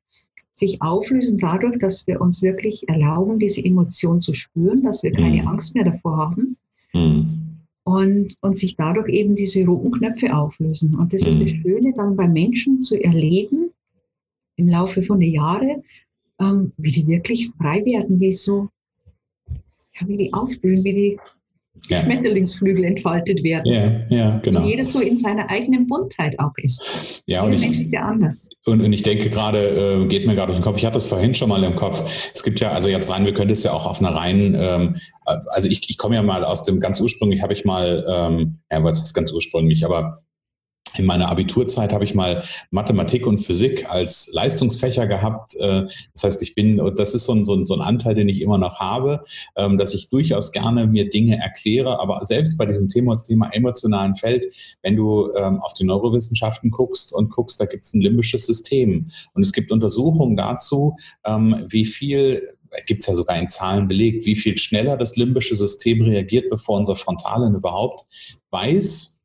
sich 0.53 0.81
auflösen 0.81 1.37
dadurch, 1.37 1.79
dass 1.79 2.05
wir 2.07 2.19
uns 2.19 2.41
wirklich 2.41 2.89
erlauben, 2.89 3.39
diese 3.39 3.63
Emotion 3.63 4.19
zu 4.19 4.33
spüren, 4.33 4.83
dass 4.83 5.01
wir 5.01 5.13
keine 5.13 5.43
mhm. 5.43 5.47
Angst 5.47 5.73
mehr 5.75 5.85
davor 5.85 6.17
haben. 6.17 6.57
Mhm 6.93 7.38
und, 7.89 8.35
und 8.41 8.57
sich 8.57 8.75
dadurch 8.75 9.09
eben 9.09 9.35
diese 9.35 9.65
roten 9.65 9.91
Knöpfe 9.91 10.35
auflösen. 10.35 10.95
Und 10.95 11.11
das 11.11 11.25
ist 11.25 11.41
das 11.41 11.51
mhm. 11.51 11.61
Schöne 11.61 11.93
dann 11.95 12.15
bei 12.15 12.27
Menschen 12.27 12.81
zu 12.81 13.03
erleben, 13.03 13.71
im 14.57 14.67
Laufe 14.67 15.01
von 15.03 15.19
den 15.19 15.33
Jahren, 15.33 15.83
ähm, 16.39 16.71
wie 16.77 16.91
die 16.91 17.07
wirklich 17.07 17.49
frei 17.57 17.83
werden, 17.85 18.19
wie 18.19 18.31
so, 18.31 18.69
ja, 19.47 20.07
wie 20.07 20.17
die 20.17 20.33
aufblühen, 20.33 20.83
wie 20.83 20.93
die 20.93 21.19
ja. 21.87 22.01
Schmetterlingsflügel 22.01 22.83
entfaltet 22.83 23.43
werden. 23.43 23.65
Ja, 23.65 23.91
ja, 24.09 24.39
genau. 24.39 24.61
Und 24.61 24.67
jeder 24.67 24.85
so 24.85 24.99
in 24.99 25.17
seiner 25.17 25.49
eigenen 25.49 25.87
Buntheit 25.87 26.39
auch 26.39 26.53
ist. 26.57 27.23
Ja, 27.25 27.43
und 27.43 27.53
ich, 27.53 27.79
ist 27.79 27.93
ja 27.93 28.01
anders. 28.01 28.49
Und, 28.65 28.81
und 28.81 28.93
ich 28.93 29.03
denke 29.03 29.29
gerade, 29.29 30.03
äh, 30.03 30.07
geht 30.07 30.25
mir 30.25 30.35
gerade 30.35 30.47
durch 30.47 30.59
den 30.59 30.63
Kopf, 30.63 30.77
ich 30.77 30.85
hatte 30.85 30.97
es 30.97 31.05
vorhin 31.05 31.33
schon 31.33 31.49
mal 31.49 31.63
im 31.63 31.75
Kopf. 31.75 32.03
Es 32.33 32.43
gibt 32.43 32.59
ja, 32.59 32.71
also 32.71 32.89
jetzt 32.89 33.09
rein, 33.11 33.25
wir 33.25 33.33
können 33.33 33.51
es 33.51 33.63
ja 33.63 33.71
auch 33.71 33.85
auf 33.85 33.99
einer 33.99 34.15
reinen, 34.15 34.55
ähm, 34.55 34.95
äh, 35.25 35.37
also 35.47 35.69
ich, 35.69 35.89
ich 35.89 35.97
komme 35.97 36.15
ja 36.15 36.23
mal 36.23 36.43
aus 36.43 36.63
dem 36.63 36.79
ganz 36.79 36.99
ursprünglich, 36.99 37.41
habe 37.41 37.53
ich 37.53 37.65
mal, 37.65 38.05
ähm, 38.07 38.59
ja, 38.71 38.83
was 38.83 39.01
ist 39.01 39.13
ganz 39.13 39.31
ursprünglich, 39.31 39.85
aber 39.85 40.19
in 40.97 41.05
meiner 41.05 41.29
Abiturzeit 41.29 41.93
habe 41.93 42.03
ich 42.03 42.15
mal 42.15 42.43
Mathematik 42.71 43.27
und 43.27 43.37
Physik 43.37 43.89
als 43.89 44.31
Leistungsfächer 44.33 45.07
gehabt. 45.07 45.55
Äh, 45.55 45.85
das 46.13 46.23
heißt, 46.23 46.43
ich 46.43 46.55
bin, 46.55 46.77
das 46.95 47.13
ist 47.13 47.25
so 47.25 47.33
ein, 47.33 47.43
so 47.43 47.55
ein, 47.55 47.65
so 47.65 47.75
ein 47.75 47.81
Anteil, 47.81 48.15
den 48.15 48.29
ich 48.29 48.41
immer 48.41 48.57
noch 48.57 48.79
habe, 48.79 49.23
ähm, 49.55 49.77
dass 49.77 49.93
ich 49.93 50.09
durchaus 50.09 50.51
gerne 50.51 50.87
mir 50.87 51.09
Dinge 51.09 51.37
erkläre. 51.37 51.99
Aber 51.99 52.23
selbst 52.25 52.57
bei 52.57 52.65
diesem 52.65 52.89
Thema, 52.89 53.21
Thema 53.21 53.49
emotionalen 53.53 54.15
Feld, 54.15 54.47
wenn 54.81 54.95
du 54.95 55.31
ähm, 55.35 55.61
auf 55.61 55.73
die 55.73 55.85
Neurowissenschaften 55.85 56.71
guckst 56.71 57.13
und 57.13 57.31
guckst, 57.31 57.59
da 57.59 57.65
gibt 57.65 57.85
es 57.85 57.93
ein 57.93 58.01
limbisches 58.01 58.45
System. 58.45 59.07
Und 59.33 59.43
es 59.43 59.53
gibt 59.53 59.71
Untersuchungen 59.71 60.35
dazu, 60.35 60.95
ähm, 61.25 61.65
wie 61.69 61.85
viel 61.85 62.47
gibt 62.85 63.01
es 63.01 63.07
ja 63.07 63.15
sogar 63.15 63.37
in 63.39 63.49
Zahlen 63.49 63.87
belegt, 63.87 64.25
wie 64.25 64.35
viel 64.35 64.57
schneller 64.57 64.95
das 64.97 65.15
limbische 65.15 65.55
System 65.55 66.01
reagiert, 66.01 66.49
bevor 66.49 66.77
unser 66.77 66.95
Frontalen 66.95 67.55
überhaupt 67.55 68.05
weiß, 68.51 69.18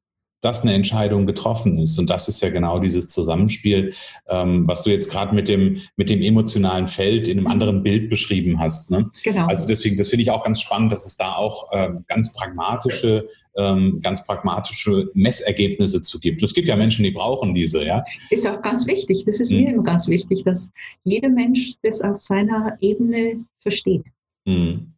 dass 0.45 0.63
eine 0.63 0.75
Entscheidung 0.75 1.27
getroffen 1.27 1.79
ist. 1.79 1.99
Und 1.99 2.11
das 2.11 2.29
ist 2.29 2.43
ja 2.43 2.51
genau 2.51 2.79
dieses 2.79 3.09
Zusammenspiel, 3.09 3.93
ähm, 4.29 4.67
was 4.69 4.83
du 4.83 4.91
jetzt 4.91 5.11
gerade 5.11 5.35
mit 5.35 5.49
dem, 5.49 5.81
mit 5.97 6.11
dem 6.11 6.23
emotionalen 6.23 6.87
Feld 6.87 7.29
in 7.29 7.39
einem 7.39 7.47
anderen 7.47 7.83
Bild 7.83 8.11
beschrieben 8.11 8.61
hast. 8.61 8.91
Ne? 8.91 9.11
Genau. 9.23 9.47
Also 9.47 9.67
deswegen, 9.67 9.97
das 9.97 10.11
finde 10.11 10.23
ich 10.23 10.31
auch 10.31 10.45
ganz 10.45 10.61
spannend, 10.61 10.93
dass 10.93 11.07
es 11.07 11.17
da 11.17 11.35
auch 11.35 11.73
äh, 11.73 11.91
ganz 12.07 12.33
pragmatische 12.33 13.27
ähm, 13.57 14.01
ganz 14.03 14.27
pragmatische 14.27 15.09
Messergebnisse 15.15 16.03
zu 16.03 16.19
gibt. 16.19 16.43
Es 16.43 16.55
gibt 16.55 16.67
ja 16.69 16.75
Menschen, 16.75 17.05
die 17.05 17.13
brauchen 17.13 17.55
diese, 17.55 17.85
ja. 17.85 18.03
Ist 18.31 18.49
auch 18.49 18.61
ganz 18.63 18.87
wichtig. 18.87 19.25
Das 19.27 19.39
ist 19.39 19.53
hm. 19.53 19.63
mir 19.63 19.73
immer 19.75 19.85
ganz 19.85 20.09
wichtig, 20.09 20.43
dass 20.45 20.71
jeder 21.05 21.29
Mensch 21.29 21.75
das 21.83 22.01
auf 22.01 22.21
seiner 22.21 22.77
Ebene 22.81 23.45
versteht. 23.61 24.07
Hm. 24.47 24.94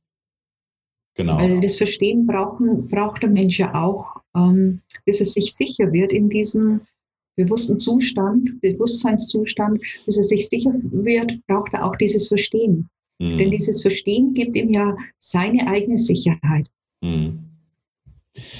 Genau. 1.16 1.38
Weil 1.38 1.60
das 1.60 1.76
Verstehen 1.76 2.26
brauchen, 2.26 2.88
braucht 2.88 3.22
der 3.22 3.30
Mensch 3.30 3.58
ja 3.58 3.74
auch, 3.74 4.20
ähm, 4.36 4.82
dass 5.06 5.20
er 5.20 5.26
sich 5.26 5.54
sicher 5.54 5.92
wird 5.92 6.12
in 6.12 6.28
diesem 6.28 6.82
bewussten 7.36 7.78
Zustand, 7.78 8.60
Bewusstseinszustand, 8.60 9.80
dass 10.04 10.16
er 10.16 10.22
sich 10.22 10.48
sicher 10.48 10.72
wird, 10.82 11.32
braucht 11.46 11.72
er 11.72 11.84
auch 11.84 11.96
dieses 11.96 12.28
Verstehen. 12.28 12.88
Mhm. 13.18 13.38
Denn 13.38 13.50
dieses 13.50 13.82
Verstehen 13.82 14.34
gibt 14.34 14.56
ihm 14.56 14.70
ja 14.72 14.96
seine 15.18 15.66
eigene 15.68 15.98
Sicherheit. 15.98 16.68
Mhm. 17.02 17.45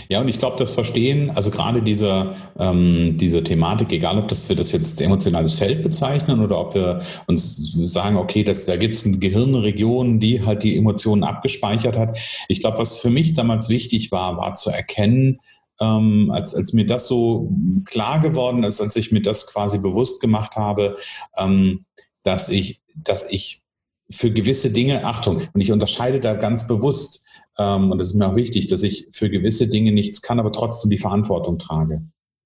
Ja, 0.09 0.21
und 0.21 0.29
ich 0.29 0.39
glaube, 0.39 0.57
das 0.57 0.75
Verstehen, 0.75 1.31
also 1.31 1.51
gerade 1.51 1.83
diese, 1.83 2.35
ähm, 2.59 3.17
diese 3.19 3.43
Thematik, 3.43 3.93
egal 3.93 4.19
ob 4.19 4.29
das 4.29 4.49
wir 4.49 4.57
das 4.57 4.73
jetzt 4.73 5.01
emotionales 5.01 5.55
Feld 5.55 5.83
bezeichnen 5.83 6.41
oder 6.41 6.59
ob 6.59 6.75
wir 6.75 7.03
uns 7.27 7.73
sagen, 7.85 8.17
okay, 8.17 8.45
das, 8.45 8.67
da 8.67 8.77
gibt 8.77 8.95
es 8.95 9.05
eine 9.05 9.19
Gehirnregion, 9.19 10.21
die 10.21 10.45
halt 10.45 10.63
die 10.63 10.77
Emotionen 10.77 11.25
abgespeichert 11.25 11.97
hat. 11.97 12.19
Ich 12.49 12.61
glaube, 12.61 12.79
was 12.79 12.99
für 12.99 13.11
mich 13.11 13.35
damals 13.35 13.69
wichtig 13.69 14.13
war, 14.13 14.37
war 14.37 14.55
zu 14.55 14.71
erkennen, 14.71 15.41
ähm, 15.81 16.31
als, 16.33 16.55
als 16.55 16.73
mir 16.73 16.87
das 16.87 17.07
so 17.07 17.51
klar 17.85 18.21
geworden 18.21 18.65
ist, 18.65 18.81
als 18.81 18.97
ich 18.97 19.13
mir 19.13 19.23
das 19.23 19.47
quasi 19.47 19.79
bewusst 19.79 20.21
gemacht 20.21 20.57
habe, 20.57 20.97
ähm, 21.37 21.85
dass 22.23 22.49
ich, 22.49 22.81
dass 22.95 23.31
ich 23.31 23.63
für 24.11 24.31
gewisse 24.31 24.71
Dinge, 24.71 25.05
Achtung, 25.05 25.49
und 25.53 25.61
ich 25.61 25.73
unterscheide 25.73 26.21
da 26.21 26.35
ganz 26.35 26.69
bewusst, 26.69 27.26
ähm, 27.59 27.91
und 27.91 27.99
das 27.99 28.09
ist 28.09 28.15
mir 28.15 28.29
auch 28.29 28.37
wichtig, 28.37 28.67
dass 28.67 28.83
ich 28.83 29.09
für 29.13 29.31
gewisse 29.31 29.69
Dinge 29.69 29.93
nichts 29.93 30.23
kann, 30.23 30.41
aber 30.41 30.53
trotzdem 30.53 30.91
die 30.91 30.99
Verantwortung 30.99 31.59
trage. 31.59 32.03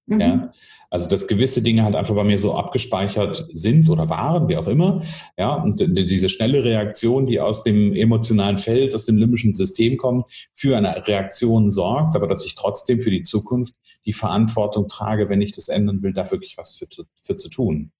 Mhm. 0.07 0.19
Ja? 0.19 0.51
Also, 0.89 1.09
dass 1.09 1.27
gewisse 1.27 1.61
Dinge 1.61 1.83
halt 1.83 1.95
einfach 1.95 2.15
bei 2.15 2.25
mir 2.25 2.37
so 2.37 2.53
abgespeichert 2.53 3.47
sind 3.53 3.89
oder 3.89 4.09
waren, 4.09 4.49
wie 4.49 4.57
auch 4.57 4.67
immer. 4.67 5.01
Ja, 5.37 5.53
und 5.53 5.79
diese 5.79 6.27
schnelle 6.27 6.65
Reaktion, 6.65 7.27
die 7.27 7.39
aus 7.39 7.63
dem 7.63 7.93
emotionalen 7.93 8.57
Feld, 8.57 8.93
aus 8.93 9.05
dem 9.05 9.15
limbischen 9.15 9.53
System 9.53 9.95
kommt, 9.95 10.25
für 10.53 10.75
eine 10.75 11.07
Reaktion 11.07 11.69
sorgt, 11.69 12.17
aber 12.17 12.27
dass 12.27 12.45
ich 12.45 12.55
trotzdem 12.55 12.99
für 12.99 13.09
die 13.09 13.21
Zukunft 13.21 13.73
die 14.05 14.11
Verantwortung 14.11 14.89
trage, 14.89 15.29
wenn 15.29 15.41
ich 15.41 15.53
das 15.53 15.69
ändern 15.69 16.03
will, 16.03 16.11
da 16.11 16.29
wirklich 16.29 16.57
was 16.57 16.75
für, 16.75 16.87
für 17.21 17.35
zu 17.37 17.49
tun. 17.49 17.93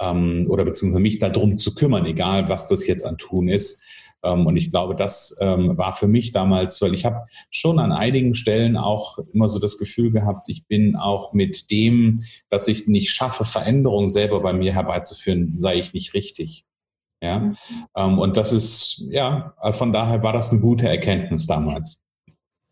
Ähm, 0.00 0.46
oder 0.48 0.64
beziehungsweise 0.64 1.02
mich 1.02 1.18
darum 1.18 1.58
zu 1.58 1.74
kümmern, 1.74 2.06
egal 2.06 2.48
was 2.48 2.68
das 2.68 2.86
jetzt 2.86 3.04
an 3.04 3.18
tun 3.18 3.48
ist. 3.48 3.84
Ähm, 4.22 4.46
und 4.46 4.56
ich 4.56 4.70
glaube, 4.70 4.94
das 4.94 5.38
ähm, 5.40 5.76
war 5.76 5.92
für 5.92 6.08
mich 6.08 6.30
damals, 6.30 6.80
weil 6.82 6.94
ich 6.94 7.04
habe 7.04 7.26
schon 7.50 7.78
an 7.78 7.92
einigen 7.92 8.34
Stellen 8.34 8.76
auch 8.76 9.18
immer 9.32 9.48
so 9.48 9.58
das 9.58 9.78
Gefühl 9.78 10.10
gehabt, 10.10 10.48
ich 10.48 10.66
bin 10.66 10.96
auch 10.96 11.32
mit 11.32 11.70
dem, 11.70 12.20
dass 12.48 12.68
ich 12.68 12.86
nicht 12.86 13.10
schaffe, 13.10 13.44
Veränderungen 13.44 14.08
selber 14.08 14.40
bei 14.40 14.52
mir 14.52 14.74
herbeizuführen, 14.74 15.56
sei 15.56 15.76
ich 15.76 15.92
nicht 15.92 16.14
richtig. 16.14 16.64
Ja, 17.22 17.38
mhm. 17.38 17.56
Ähm, 17.96 18.18
und 18.18 18.36
das 18.36 18.52
ist, 18.52 19.04
ja, 19.10 19.54
von 19.72 19.92
daher 19.92 20.22
war 20.22 20.32
das 20.32 20.50
eine 20.50 20.60
gute 20.60 20.88
Erkenntnis 20.88 21.46
damals. 21.46 22.02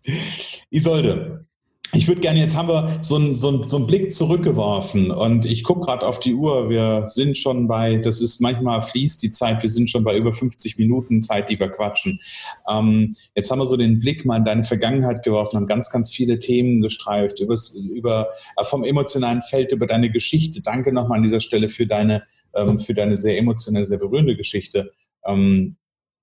Isolde, 0.71 1.48
ich 1.93 2.07
würde 2.07 2.21
gerne, 2.21 2.39
jetzt 2.41 2.55
haben 2.55 2.69
wir 2.69 2.99
so 3.03 3.17
einen, 3.17 3.35
so, 3.35 3.65
so 3.65 3.79
einen 3.79 3.87
Blick 3.87 4.13
zurückgeworfen 4.13 5.11
und 5.11 5.47
ich 5.47 5.65
gucke 5.65 5.81
gerade 5.81 6.07
auf 6.07 6.21
die 6.21 6.35
Uhr. 6.35 6.69
Wir 6.69 7.05
sind 7.07 7.39
schon 7.39 7.67
bei, 7.67 7.97
das 7.97 8.21
ist 8.21 8.41
manchmal 8.41 8.83
fließt 8.83 9.23
die 9.23 9.31
Zeit, 9.31 9.63
wir 9.63 9.71
sind 9.71 9.89
schon 9.89 10.05
bei 10.05 10.17
über 10.17 10.33
50 10.33 10.77
Minuten 10.77 11.23
Zeit, 11.23 11.49
die 11.49 11.59
wir 11.59 11.69
quatschen. 11.69 12.21
Ähm, 12.69 13.15
jetzt 13.35 13.51
haben 13.51 13.59
wir 13.59 13.67
so 13.67 13.77
den 13.77 14.01
Blick 14.01 14.27
mal 14.27 14.37
in 14.37 14.45
deine 14.45 14.65
Vergangenheit 14.65 15.23
geworfen, 15.23 15.57
haben 15.57 15.67
ganz, 15.67 15.91
ganz 15.91 16.11
viele 16.11 16.39
Themen 16.39 16.83
gestreift, 16.83 17.41
übers, 17.41 17.75
über, 17.75 18.29
äh, 18.57 18.65
vom 18.65 18.85
emotionalen 18.85 19.41
Feld, 19.41 19.73
über 19.73 19.87
deine 19.87 20.11
Geschichte. 20.11 20.61
Danke 20.61 20.93
nochmal 20.93 21.19
an 21.19 21.25
dieser 21.25 21.41
Stelle 21.41 21.71
für 21.71 21.87
deine, 21.87 22.23
ähm, 22.55 22.79
für 22.79 22.93
deine 22.93 23.17
sehr 23.17 23.39
emotionelle, 23.39 23.87
sehr 23.87 23.99
berührende 23.99 24.37
Geschichte. 24.37 24.93
Ähm, 25.25 25.77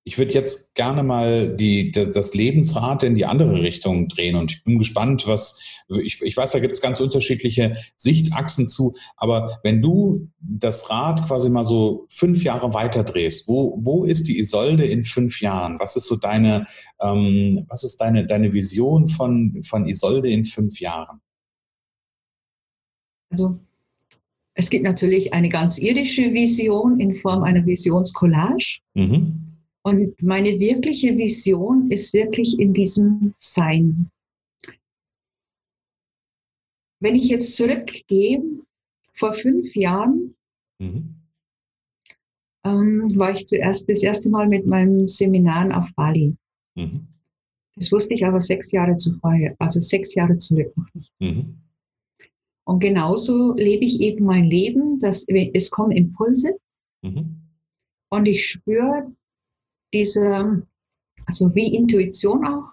ich 0.07 0.19
würde 0.19 0.35
jetzt 0.35 0.75
gerne 0.75 1.01
mal 1.01 1.55
die, 1.55 1.91
das 1.91 2.35
Lebensrad 2.35 3.01
in 3.01 3.15
die 3.15 3.25
andere 3.25 3.61
Richtung 3.61 4.07
drehen 4.07 4.35
und 4.35 4.51
ich 4.51 4.63
bin 4.63 4.77
gespannt, 4.77 5.25
was, 5.25 5.59
ich, 5.87 6.21
ich 6.21 6.37
weiß, 6.37 6.51
da 6.51 6.59
gibt 6.59 6.73
es 6.73 6.81
ganz 6.81 6.99
unterschiedliche 6.99 7.75
Sichtachsen 7.97 8.67
zu, 8.67 8.95
aber 9.17 9.57
wenn 9.63 9.81
du 9.81 10.29
das 10.39 10.91
Rad 10.91 11.25
quasi 11.25 11.49
mal 11.49 11.65
so 11.65 12.05
fünf 12.07 12.43
Jahre 12.43 12.75
weiter 12.75 13.03
drehst, 13.03 13.47
wo, 13.47 13.79
wo 13.81 14.05
ist 14.05 14.27
die 14.27 14.37
Isolde 14.37 14.85
in 14.85 15.05
fünf 15.05 15.41
Jahren? 15.41 15.79
Was 15.79 15.95
ist 15.95 16.07
so 16.07 16.17
deine, 16.17 16.67
ähm, 17.01 17.65
was 17.67 17.83
ist 17.83 17.97
deine, 17.97 18.27
deine 18.27 18.53
Vision 18.53 19.07
von, 19.07 19.63
von 19.63 19.87
Isolde 19.87 20.29
in 20.29 20.45
fünf 20.45 20.79
Jahren? 20.79 21.19
Also 23.31 23.59
es 24.53 24.69
gibt 24.69 24.83
natürlich 24.83 25.33
eine 25.33 25.49
ganz 25.49 25.79
irdische 25.79 26.31
Vision 26.31 26.99
in 26.99 27.15
Form 27.15 27.43
einer 27.43 27.65
Visionscollage. 27.65 28.81
Mhm. 28.93 29.44
Und 29.85 30.19
meine 30.23 30.59
wirkliche 30.59 31.15
Vision 31.15 31.91
ist 31.91 32.11
wirklich 32.11 32.57
in 32.57 32.73
diesem 32.73 33.35
Sein. 33.39 34.09
Wenn 36.99 37.13
ich 37.13 37.27
jetzt 37.27 37.55
zurückgehe, 37.55 38.41
vor 39.13 39.35
fünf 39.35 39.75
Jahren 39.75 40.35
mhm. 40.79 41.13
ähm, 42.65 43.15
war 43.15 43.31
ich 43.31 43.45
zuerst 43.45 43.87
das 43.87 44.01
erste 44.01 44.27
Mal 44.27 44.47
mit 44.47 44.65
meinem 44.65 45.07
Seminaren 45.07 45.71
auf 45.71 45.87
Bali. 45.95 46.35
Mhm. 46.73 47.05
Das 47.75 47.91
wusste 47.91 48.15
ich 48.15 48.25
aber 48.25 48.41
sechs 48.41 48.71
Jahre 48.71 48.95
zuvor, 48.95 49.37
also 49.59 49.81
sechs 49.81 50.15
Jahre 50.15 50.35
zurück 50.39 50.75
noch 50.75 50.91
nicht. 50.95 51.11
Mhm. 51.19 51.57
Und 52.63 52.79
genauso 52.79 53.53
lebe 53.53 53.85
ich 53.85 53.99
eben 54.01 54.25
mein 54.25 54.45
Leben, 54.45 54.99
dass 54.99 55.25
es 55.27 55.69
kommen 55.69 55.91
Impulse 55.91 56.57
mhm. 57.03 57.35
und 58.09 58.25
ich 58.25 58.47
spüre, 58.47 59.13
diese 59.95 60.61
Also 61.25 61.53
wie 61.55 61.73
Intuition 61.73 62.45
auch. 62.45 62.65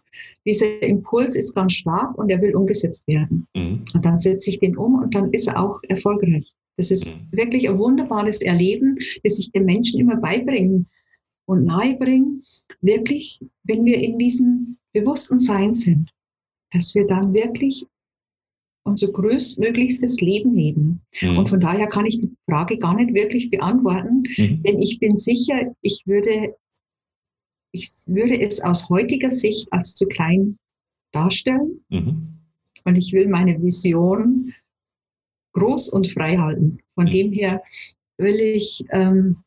Dieser 0.45 0.83
Impuls 0.83 1.37
ist 1.37 1.55
ganz 1.55 1.73
stark 1.75 2.19
und 2.19 2.29
er 2.31 2.43
will 2.43 2.55
umgesetzt 2.55 3.07
werden. 3.07 3.47
Mhm. 3.55 3.85
Und 3.95 4.05
dann 4.05 4.19
setze 4.19 4.51
ich 4.51 4.59
den 4.59 4.77
um 4.77 4.97
und 4.97 5.15
dann 5.15 5.33
ist 5.33 5.47
er 5.47 5.63
auch 5.63 5.81
erfolgreich. 5.89 6.53
Das 6.77 6.91
ist 6.91 7.15
mhm. 7.15 7.29
wirklich 7.31 7.69
ein 7.69 7.79
wunderbares 7.79 8.43
Erleben, 8.43 8.99
das 9.23 9.39
ich 9.39 9.53
den 9.53 9.65
Menschen 9.65 10.01
immer 10.01 10.17
beibringen 10.17 10.89
und 11.47 11.65
nahebringen. 11.65 12.43
Wirklich, 12.81 13.41
wenn 13.65 13.85
wir 13.85 13.99
in 13.99 14.19
diesem 14.19 14.79
bewussten 14.93 15.39
Sein 15.39 15.75
sind, 15.75 16.11
dass 16.73 16.95
wir 16.95 17.07
dann 17.07 17.33
wirklich 17.33 17.87
unser 18.85 19.13
größtmöglichstes 19.13 20.21
Leben 20.21 20.55
leben. 20.55 21.03
Mhm. 21.21 21.39
Und 21.39 21.49
von 21.49 21.61
daher 21.61 21.87
kann 21.87 22.07
ich 22.07 22.19
die 22.19 22.33
Frage 22.51 22.79
gar 22.79 22.97
nicht 22.97 23.15
wirklich 23.15 23.49
beantworten, 23.51 24.25
mhm. 24.37 24.63
denn 24.65 24.83
ich 24.83 24.99
bin 24.99 25.17
sicher, 25.17 25.73
ich 25.83 26.03
würde, 26.07 26.57
ich 27.73 27.91
würde 28.07 28.41
es 28.41 28.61
aus 28.63 28.89
heutiger 28.89 29.31
Sicht 29.31 29.73
als 29.73 29.95
zu 29.95 30.07
klein 30.07 30.59
darstellen. 31.13 31.85
Mhm. 31.89 32.39
Und 32.85 32.97
ich 32.97 33.13
will 33.13 33.29
meine 33.29 33.61
Vision 33.63 34.53
groß 35.55 35.89
und 35.89 36.09
frei 36.09 36.37
halten. 36.37 36.79
Von 36.95 37.07
mhm. 37.07 37.11
dem 37.11 37.33
her 37.33 37.63
will 38.19 38.41
ich 38.41 38.85
ähm, 38.91 39.43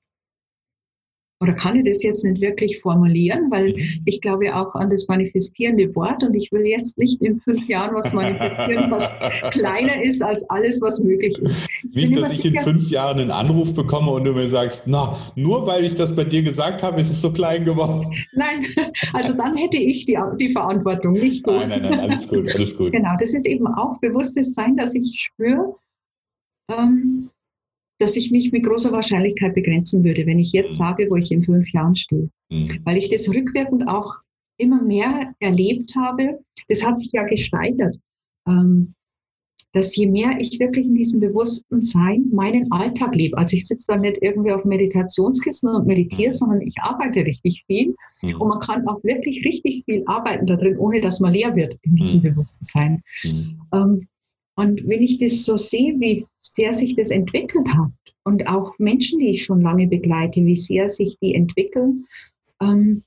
oder 1.46 1.54
kann 1.54 1.76
ich 1.76 1.86
das 1.86 2.02
jetzt 2.02 2.26
nicht 2.26 2.42
wirklich 2.42 2.82
formulieren, 2.82 3.52
weil 3.52 3.74
mhm. 3.74 4.02
ich 4.06 4.20
glaube 4.20 4.56
auch 4.56 4.74
an 4.74 4.90
das 4.90 5.08
manifestierende 5.08 5.96
Wort 5.96 6.24
und 6.24 6.34
ich 6.34 6.52
will 6.52 6.66
jetzt 6.66 6.98
nicht 6.98 7.22
in 7.22 7.40
fünf 7.40 7.68
Jahren 7.68 7.94
was 7.94 8.12
manifestieren, 8.14 8.90
was 8.90 9.16
kleiner 9.52 10.04
ist 10.04 10.24
als 10.24 10.50
alles, 10.50 10.82
was 10.82 11.02
möglich 11.02 11.38
ist. 11.38 11.70
Ich 11.84 12.10
nicht, 12.10 12.18
dass 12.18 12.34
ich 12.34 12.46
in 12.46 12.56
fünf 12.62 12.90
Jahren 12.90 13.20
einen 13.20 13.32
Anruf 13.32 13.76
bekomme 13.76 14.12
und 14.12 14.24
du 14.24 14.34
mir 14.34 14.48
sagst, 14.48 14.88
na, 14.88 15.16
nur 15.36 15.68
weil 15.68 15.86
ich 15.86 15.94
das 15.94 16.16
bei 16.16 16.24
dir 16.24 16.42
gesagt 16.42 16.82
habe, 16.82 17.00
ist 17.00 17.12
es 17.12 17.22
so 17.22 17.32
klein 17.32 17.64
geworden. 17.64 18.12
Nein, 18.34 18.66
also 19.14 19.34
dann 19.34 19.56
hätte 19.56 19.78
ich 19.78 20.06
die, 20.06 20.18
die 20.40 20.52
Verantwortung, 20.52 21.14
nicht 21.14 21.46
du. 21.46 21.52
Nein, 21.52 21.70
nein, 21.70 21.82
nein, 21.84 22.00
alles 22.00 22.28
gut, 22.28 22.54
alles 22.56 22.76
gut. 22.76 22.92
Genau, 22.92 23.12
das 23.20 23.36
ist 23.36 23.48
eben 23.48 23.68
auch 23.68 24.00
bewusstes 24.00 24.56
Sein, 24.56 24.76
dass 24.76 24.96
ich 24.96 25.14
spüre, 25.16 25.76
ähm, 26.72 27.30
dass 28.00 28.16
ich 28.16 28.32
mich 28.32 28.52
mit 28.52 28.64
großer 28.64 28.92
Wahrscheinlichkeit 28.92 29.56
begrenzen 29.56 30.04
würde, 30.04 30.26
wenn 30.26 30.40
ich 30.40 30.52
jetzt 30.52 30.74
mhm. 30.74 30.78
sage, 30.78 31.08
wo 31.10 31.16
ich 31.16 31.32
in 31.32 31.44
fünf 31.44 31.72
Jahren 31.72 31.96
stehe. 31.96 32.30
Mhm. 32.50 32.82
Weil 32.84 32.98
ich 32.98 33.10
das 33.10 33.30
rückwirkend 33.30 33.88
auch 33.88 34.16
immer 34.58 34.82
mehr 34.82 35.34
erlebt 35.40 35.94
habe. 35.96 36.40
Das 36.68 36.86
hat 36.86 37.00
sich 37.00 37.12
ja 37.14 37.24
gesteigert. 37.24 37.98
Ähm, 38.48 38.96
dass 39.76 39.94
je 39.96 40.08
mehr 40.08 40.38
ich 40.40 40.58
wirklich 40.60 40.86
in 40.86 40.96
diesem 40.96 41.20
bewussten 41.20 41.84
Sein 41.84 42.30
meinen 42.32 42.72
Alltag 42.72 43.14
lebe, 43.14 43.38
also 43.38 43.58
ich 43.58 43.68
sitze 43.68 43.88
da 43.90 43.98
nicht 43.98 44.18
irgendwie 44.22 44.54
auf 44.54 44.64
Meditationskissen 44.64 45.70
und 45.70 45.86
meditiere, 45.86 46.30
mhm. 46.30 46.32
sondern 46.32 46.62
ich 46.62 46.76
arbeite 46.80 47.26
richtig 47.26 47.66
viel 47.68 47.94
mhm. 48.22 48.40
und 48.40 48.48
man 48.48 48.60
kann 48.62 48.88
auch 48.88 49.04
wirklich 49.04 49.46
richtig 49.46 49.84
viel 49.84 50.04
arbeiten 50.06 50.48
da 50.48 50.56
drin, 50.56 50.78
ohne 50.78 51.02
dass 51.02 51.20
man 51.20 51.34
leer 51.34 51.56
wird 51.58 51.78
in 51.82 51.96
diesem 51.96 52.22
mhm. 52.22 52.24
bewussten 52.24 52.66
Sein. 52.66 53.04
Mhm. 53.24 53.62
Ähm, 53.74 54.08
und 54.56 54.88
wenn 54.88 55.02
ich 55.02 55.20
das 55.20 55.44
so 55.44 55.58
sehe, 55.58 56.00
wie 56.00 56.26
sehr 56.42 56.74
sich 56.74 56.96
das 56.96 57.12
entwickelt 57.12 57.68
hat 57.70 57.92
und 58.24 58.48
auch 58.48 58.78
Menschen, 58.80 59.20
die 59.20 59.32
ich 59.32 59.44
schon 59.44 59.62
lange 59.62 59.88
begleite, 59.88 60.44
wie 60.46 60.56
sehr 60.56 60.90
sich 60.90 61.18
die 61.22 61.36
entwickeln, 61.36 62.06
ähm, 62.62 63.04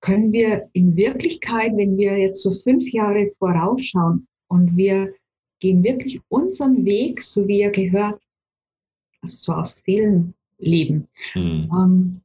können 0.00 0.32
wir 0.32 0.68
in 0.72 0.96
Wirklichkeit, 0.96 1.76
wenn 1.76 1.96
wir 1.96 2.16
jetzt 2.18 2.42
so 2.42 2.54
fünf 2.62 2.90
Jahre 2.92 3.32
vorausschauen 3.38 4.26
und 4.48 4.76
wir 4.76 5.12
gehen 5.60 5.82
wirklich 5.82 6.20
unseren 6.28 6.84
Weg, 6.84 7.22
so 7.22 7.46
wie 7.48 7.62
er 7.62 7.70
gehört, 7.70 8.20
also 9.22 9.36
so 9.38 9.52
aus 9.52 9.82
Seelenleben, 9.84 11.08
hm. 11.32 11.70
ähm, 11.72 12.20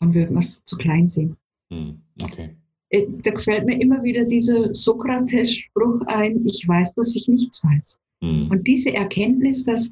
dann 0.00 0.14
würden 0.14 0.34
wir 0.34 0.38
es 0.38 0.64
zu 0.64 0.76
klein 0.76 1.08
sehen. 1.08 1.36
Hm. 1.70 2.02
Okay. 2.22 2.56
Äh, 2.92 3.06
da 3.22 3.30
gefällt 3.30 3.66
mir 3.66 3.80
immer 3.80 4.02
wieder 4.02 4.24
dieser 4.24 4.72
Sokrates-Spruch 4.74 6.02
ein, 6.06 6.46
ich 6.46 6.66
weiß, 6.66 6.94
dass 6.94 7.16
ich 7.16 7.26
nichts 7.26 7.64
weiß. 7.64 7.98
Mhm. 8.20 8.48
Und 8.50 8.66
diese 8.66 8.94
Erkenntnis, 8.94 9.64
dass, 9.64 9.90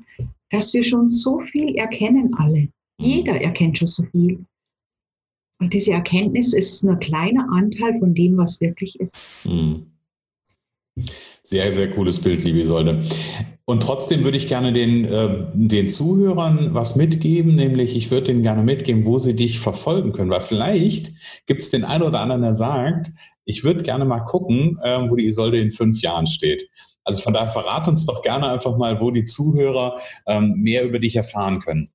dass 0.51 0.73
wir 0.73 0.85
schon 0.85 1.09
so 1.09 1.41
viel 1.41 1.75
erkennen 1.77 2.33
alle. 2.35 2.69
Jeder 2.99 3.41
erkennt 3.41 3.79
schon 3.79 3.89
so 3.89 4.05
viel. 4.05 4.45
Und 5.59 5.73
diese 5.73 5.93
Erkenntnis 5.93 6.53
ist 6.55 6.85
nur 6.85 6.95
ein 6.95 7.01
kleiner 7.01 7.49
Anteil 7.51 7.99
von 7.99 8.15
dem, 8.15 8.37
was 8.37 8.61
wirklich 8.61 8.99
ist. 9.01 9.47
Mhm. 9.47 9.87
Sehr, 11.43 11.73
sehr 11.73 11.91
cooles 11.91 12.19
Bild, 12.19 12.45
liebe 12.45 12.61
Isolde. 12.61 13.03
Und 13.71 13.85
trotzdem 13.85 14.25
würde 14.25 14.37
ich 14.37 14.49
gerne 14.49 14.73
den, 14.73 15.05
äh, 15.05 15.47
den 15.53 15.89
Zuhörern 15.89 16.75
was 16.75 16.97
mitgeben, 16.97 17.55
nämlich 17.55 17.97
ich 17.97 18.11
würde 18.11 18.27
denen 18.27 18.43
gerne 18.43 18.65
mitgeben, 18.65 19.05
wo 19.05 19.19
sie 19.19 19.37
dich 19.37 19.61
verfolgen 19.61 20.11
können, 20.11 20.29
weil 20.29 20.41
vielleicht 20.41 21.13
gibt 21.47 21.63
es 21.63 21.71
den 21.71 21.85
einen 21.85 22.03
oder 22.03 22.19
anderen, 22.19 22.43
der 22.43 22.55
sagt, 22.55 23.13
ich 23.45 23.63
würde 23.63 23.85
gerne 23.85 24.05
mal 24.05 24.25
gucken, 24.25 24.81
äh, 24.83 25.09
wo 25.09 25.15
die 25.15 25.27
Isolde 25.27 25.59
in 25.59 25.71
fünf 25.71 26.03
Jahren 26.03 26.27
steht. 26.27 26.69
Also 27.05 27.21
von 27.21 27.33
daher 27.33 27.47
verrat 27.47 27.87
uns 27.87 28.05
doch 28.07 28.23
gerne 28.23 28.49
einfach 28.51 28.77
mal, 28.77 29.01
wo 29.01 29.13
die 29.13 29.25
Zuhörer 29.25 30.01
ähm, 30.27 30.55
mehr 30.57 30.83
über 30.83 30.99
dich 30.99 31.15
erfahren 31.15 31.61
können. 31.61 31.91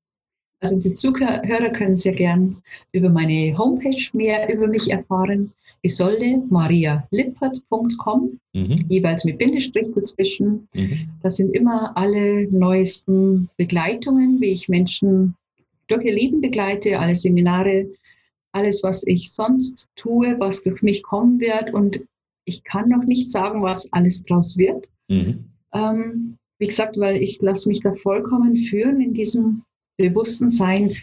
Also 0.62 0.80
die 0.80 0.96
Zuhörer 0.96 1.70
können 1.72 1.98
sehr 1.98 2.14
gern 2.14 2.56
über 2.94 3.10
meine 3.10 3.58
Homepage 3.58 4.02
mehr 4.14 4.48
über 4.48 4.68
mich 4.68 4.90
erfahren. 4.90 5.52
Isolde 5.86 6.42
Maria 6.50 7.08
Lippert.com, 7.12 8.40
mhm. 8.54 8.76
jeweils 8.90 9.24
mit 9.24 9.38
Bindestrich 9.38 9.88
dazwischen. 9.94 10.68
Mhm. 10.74 11.10
Das 11.22 11.38
sind 11.38 11.56
immer 11.56 11.96
alle 11.96 12.48
neuesten 12.52 13.50
Begleitungen, 13.58 14.42
wie 14.42 14.52
ich 14.52 14.68
Menschen 14.68 15.36
durch 15.88 16.04
ihr 16.04 16.14
Leben 16.14 16.42
begleite, 16.42 17.00
alle 17.00 17.16
Seminare, 17.16 17.88
alles, 18.52 18.84
was 18.84 19.04
ich 19.06 19.32
sonst 19.32 19.88
tue, 19.96 20.36
was 20.40 20.64
durch 20.64 20.82
mich 20.82 21.04
kommen 21.04 21.40
wird. 21.40 21.74
Und 21.74 22.02
ich 22.46 22.64
kann 22.64 22.90
noch 22.90 23.04
nicht 23.04 23.32
sagen, 23.32 23.62
was 23.62 23.92
alles 23.94 24.24
draus 24.24 24.58
wird. 24.58 24.88
Mhm. 25.08 25.46
Ähm, 25.74 26.38
wie 26.58 26.68
gesagt, 26.68 26.98
weil 26.98 27.22
ich 27.22 27.42
lasse 27.42 27.70
mich 27.70 27.82
da 27.82 27.94
vollkommen 27.96 28.56
führen 28.56 29.02
in 29.02 29.14
diesem 29.14 29.64
bewussten 29.98 30.52
Sein. 30.52 30.96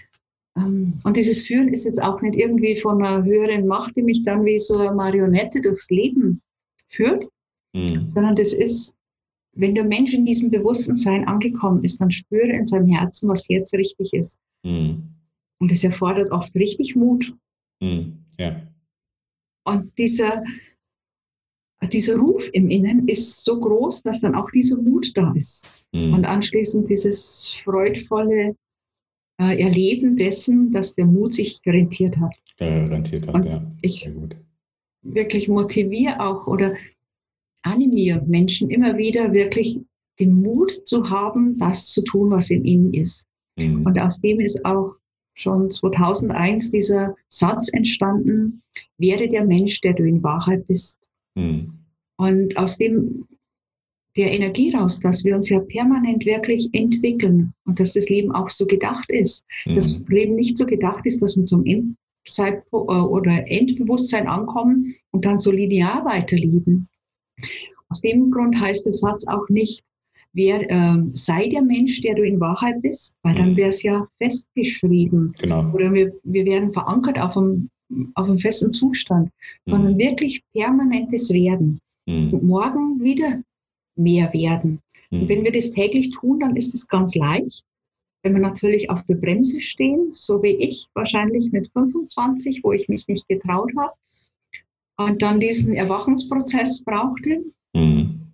Und 0.54 1.16
dieses 1.16 1.46
Führen 1.46 1.68
ist 1.68 1.84
jetzt 1.84 2.02
auch 2.02 2.20
nicht 2.20 2.36
irgendwie 2.36 2.78
von 2.78 3.02
einer 3.02 3.24
höheren 3.24 3.66
Macht, 3.66 3.96
die 3.96 4.02
mich 4.02 4.22
dann 4.24 4.44
wie 4.44 4.58
so 4.58 4.76
eine 4.76 4.94
Marionette 4.94 5.60
durchs 5.60 5.88
Leben 5.88 6.42
führt, 6.90 7.26
mhm. 7.72 8.08
sondern 8.08 8.36
das 8.36 8.52
ist, 8.52 8.94
wenn 9.54 9.74
der 9.74 9.84
Mensch 9.84 10.12
in 10.12 10.26
diesem 10.26 10.50
bewussten 10.50 10.96
Sein 10.96 11.26
angekommen 11.26 11.84
ist, 11.84 12.00
dann 12.00 12.10
spüre 12.10 12.48
in 12.48 12.66
seinem 12.66 12.86
Herzen, 12.86 13.28
was 13.28 13.48
jetzt 13.48 13.72
richtig 13.72 14.12
ist. 14.12 14.38
Mhm. 14.62 15.08
Und 15.58 15.72
es 15.72 15.84
erfordert 15.84 16.30
oft 16.30 16.54
richtig 16.54 16.96
Mut. 16.96 17.34
Mhm. 17.80 18.18
Ja. 18.38 18.60
Und 19.64 19.96
dieser, 19.96 20.42
dieser 21.92 22.16
Ruf 22.16 22.48
im 22.52 22.68
Innen 22.68 23.08
ist 23.08 23.44
so 23.44 23.58
groß, 23.58 24.02
dass 24.02 24.20
dann 24.20 24.34
auch 24.34 24.50
dieser 24.50 24.76
Mut 24.76 25.16
da 25.16 25.32
ist. 25.34 25.84
Mhm. 25.92 26.12
Und 26.12 26.24
anschließend 26.26 26.90
dieses 26.90 27.54
freudvolle 27.64 28.56
äh, 29.50 29.60
Erleben 29.60 30.16
dessen, 30.16 30.70
dass 30.72 30.94
der 30.94 31.06
Mut 31.06 31.34
sich 31.34 31.60
rentiert 31.66 32.16
hat. 32.18 32.32
Äh, 32.58 32.86
rentiert 32.86 33.26
hat, 33.26 33.34
Und 33.34 33.46
ja. 33.46 33.62
Ich 33.82 34.08
wirklich 35.02 35.48
motiviere 35.48 36.20
auch 36.20 36.46
oder 36.46 36.74
animiere 37.62 38.22
Menschen 38.26 38.70
immer 38.70 38.96
wieder 38.96 39.32
wirklich 39.32 39.80
den 40.20 40.34
Mut 40.34 40.70
zu 40.86 41.10
haben, 41.10 41.58
das 41.58 41.86
zu 41.86 42.02
tun, 42.04 42.30
was 42.30 42.50
in 42.50 42.64
ihnen 42.64 42.94
ist. 42.94 43.26
Mhm. 43.56 43.84
Und 43.84 43.98
aus 43.98 44.20
dem 44.20 44.40
ist 44.40 44.64
auch 44.64 44.94
schon 45.34 45.70
2001 45.70 46.70
dieser 46.70 47.16
Satz 47.28 47.72
entstanden, 47.72 48.62
werde 48.98 49.28
der 49.28 49.44
Mensch, 49.44 49.80
der 49.80 49.94
du 49.94 50.04
in 50.04 50.22
Wahrheit 50.22 50.66
bist. 50.66 50.98
Mhm. 51.34 51.72
Und 52.16 52.56
aus 52.56 52.78
dem 52.78 53.26
der 54.16 54.32
Energie 54.32 54.74
raus, 54.74 55.00
dass 55.00 55.24
wir 55.24 55.34
uns 55.34 55.48
ja 55.48 55.60
permanent 55.60 56.24
wirklich 56.26 56.68
entwickeln 56.72 57.52
und 57.64 57.80
dass 57.80 57.94
das 57.94 58.08
Leben 58.08 58.32
auch 58.32 58.50
so 58.50 58.66
gedacht 58.66 59.10
ist. 59.10 59.44
Mhm. 59.64 59.76
Dass 59.76 59.86
das 59.86 60.08
Leben 60.08 60.34
nicht 60.34 60.56
so 60.56 60.66
gedacht 60.66 61.04
ist, 61.04 61.22
dass 61.22 61.36
wir 61.36 61.44
zum 61.44 61.64
Endzeitpunkt 61.64 62.90
äh, 62.90 62.94
oder 62.94 63.50
Endbewusstsein 63.50 64.26
ankommen 64.26 64.94
und 65.12 65.24
dann 65.24 65.38
so 65.38 65.50
linear 65.50 66.04
weiterleben. 66.04 66.88
Aus 67.88 68.00
dem 68.00 68.30
Grund 68.30 68.58
heißt 68.58 68.86
der 68.86 68.92
Satz 68.92 69.26
auch 69.26 69.48
nicht, 69.48 69.82
wer, 70.32 70.70
äh, 70.70 71.02
sei 71.14 71.48
der 71.48 71.62
Mensch, 71.62 72.00
der 72.02 72.14
du 72.14 72.22
in 72.22 72.40
Wahrheit 72.40 72.82
bist, 72.82 73.16
weil 73.22 73.34
dann 73.34 73.52
mhm. 73.52 73.56
wäre 73.56 73.70
es 73.70 73.82
ja 73.82 74.06
festgeschrieben. 74.18 75.34
Genau. 75.38 75.70
Oder 75.72 75.92
wir, 75.92 76.12
wir 76.22 76.44
werden 76.44 76.72
verankert 76.72 77.18
auf 77.18 77.36
einem, 77.36 77.70
auf 78.14 78.26
einem 78.26 78.38
festen 78.38 78.72
Zustand, 78.72 79.30
sondern 79.66 79.94
mhm. 79.94 79.98
wirklich 79.98 80.42
permanentes 80.52 81.32
Werden. 81.32 81.80
Mhm. 82.06 82.40
Morgen 82.42 83.00
wieder 83.00 83.42
mehr 83.96 84.32
werden. 84.32 84.80
Mhm. 85.10 85.22
Und 85.22 85.28
wenn 85.28 85.44
wir 85.44 85.52
das 85.52 85.72
täglich 85.72 86.10
tun, 86.10 86.40
dann 86.40 86.56
ist 86.56 86.74
es 86.74 86.86
ganz 86.86 87.14
leicht. 87.14 87.64
Wenn 88.24 88.34
wir 88.34 88.40
natürlich 88.40 88.88
auf 88.88 89.02
der 89.04 89.16
Bremse 89.16 89.60
stehen, 89.60 90.12
so 90.14 90.42
wie 90.42 90.54
ich, 90.54 90.86
wahrscheinlich 90.94 91.50
mit 91.50 91.70
25, 91.72 92.60
wo 92.62 92.72
ich 92.72 92.88
mich 92.88 93.08
nicht 93.08 93.26
getraut 93.28 93.72
habe, 93.76 93.92
und 94.98 95.22
dann 95.22 95.40
diesen 95.40 95.72
Erwachungsprozess 95.74 96.84
brauchte, 96.84 97.42
mhm. 97.72 98.32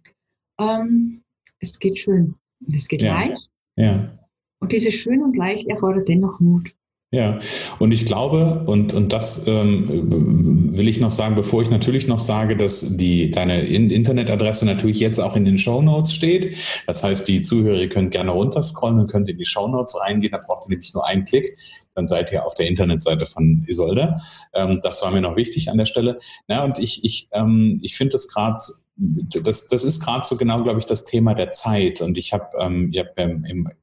ähm, 0.61 1.23
es 1.61 1.79
geht 1.79 1.99
schön 1.99 2.35
und 2.67 2.75
es 2.75 2.89
geht 2.89 3.03
ja. 3.03 3.15
leicht. 3.15 3.51
Ja. 3.77 4.19
Und 4.61 4.73
dieses 4.73 4.95
schön 4.95 5.23
und 5.23 5.37
leicht 5.37 5.69
erfordert 5.69 6.09
dennoch 6.09 6.41
Mut. 6.41 6.75
Ja, 7.11 7.39
und 7.79 7.93
ich 7.93 8.05
glaube, 8.05 8.65
und, 8.67 8.93
und 8.93 9.15
das 9.15 9.47
ähm, 9.47 10.77
will 10.77 10.89
ich 10.89 11.01
noch 11.01 11.11
sagen, 11.11 11.37
bevor 11.37 11.63
ich 11.63 11.71
natürlich 11.71 12.07
noch 12.07 12.19
sage, 12.19 12.55
dass 12.55 12.99
die, 12.99 13.31
deine 13.31 13.63
Internetadresse 13.63 14.67
natürlich 14.67 15.01
jetzt 15.01 15.19
auch 15.19 15.35
in 15.35 15.47
den 15.47 15.57
Show 15.57 15.81
Notes 15.81 16.13
steht. 16.13 16.55
Das 16.87 17.03
heißt, 17.03 17.27
die 17.27 17.41
Zuhörer, 17.41 17.79
ihr 17.81 17.89
könnt 17.89 18.11
gerne 18.11 18.33
runterscrollen 18.33 19.01
und 19.01 19.07
könnt 19.11 19.31
in 19.31 19.39
die 19.39 19.47
Show 19.47 19.69
Notes 19.69 19.99
reingehen. 19.99 20.33
Da 20.33 20.39
braucht 20.47 20.67
ihr 20.67 20.71
nämlich 20.71 20.93
nur 20.93 21.07
einen 21.07 21.25
Klick. 21.25 21.57
Dann 21.99 22.07
seid 22.07 22.31
ihr 22.31 22.47
auf 22.47 22.55
der 22.55 22.69
Internetseite 22.69 23.27
von 23.27 23.65
Isolde. 23.67 24.17
Ähm, 24.55 24.79
das 24.85 25.03
war 25.03 25.11
mir 25.11 25.21
noch 25.21 25.35
wichtig 25.35 25.69
an 25.69 25.79
der 25.79 25.87
Stelle. 25.87 26.21
Na, 26.47 26.63
und 26.63 26.79
ich, 26.79 27.05
ich, 27.05 27.29
ähm, 27.33 27.81
ich 27.83 27.97
finde 27.97 28.15
es 28.15 28.33
gerade 28.33 28.61
das, 28.97 29.67
das 29.67 29.85
ist 29.85 30.01
gerade 30.01 30.25
so 30.27 30.37
genau, 30.37 30.63
glaube 30.63 30.79
ich, 30.79 30.85
das 30.85 31.05
Thema 31.05 31.35
der 31.35 31.51
Zeit. 31.51 32.01
Und 32.01 32.19
ich 32.19 32.33
habe, 32.33 32.47
ähm, 32.61 32.91
ich, 32.93 33.05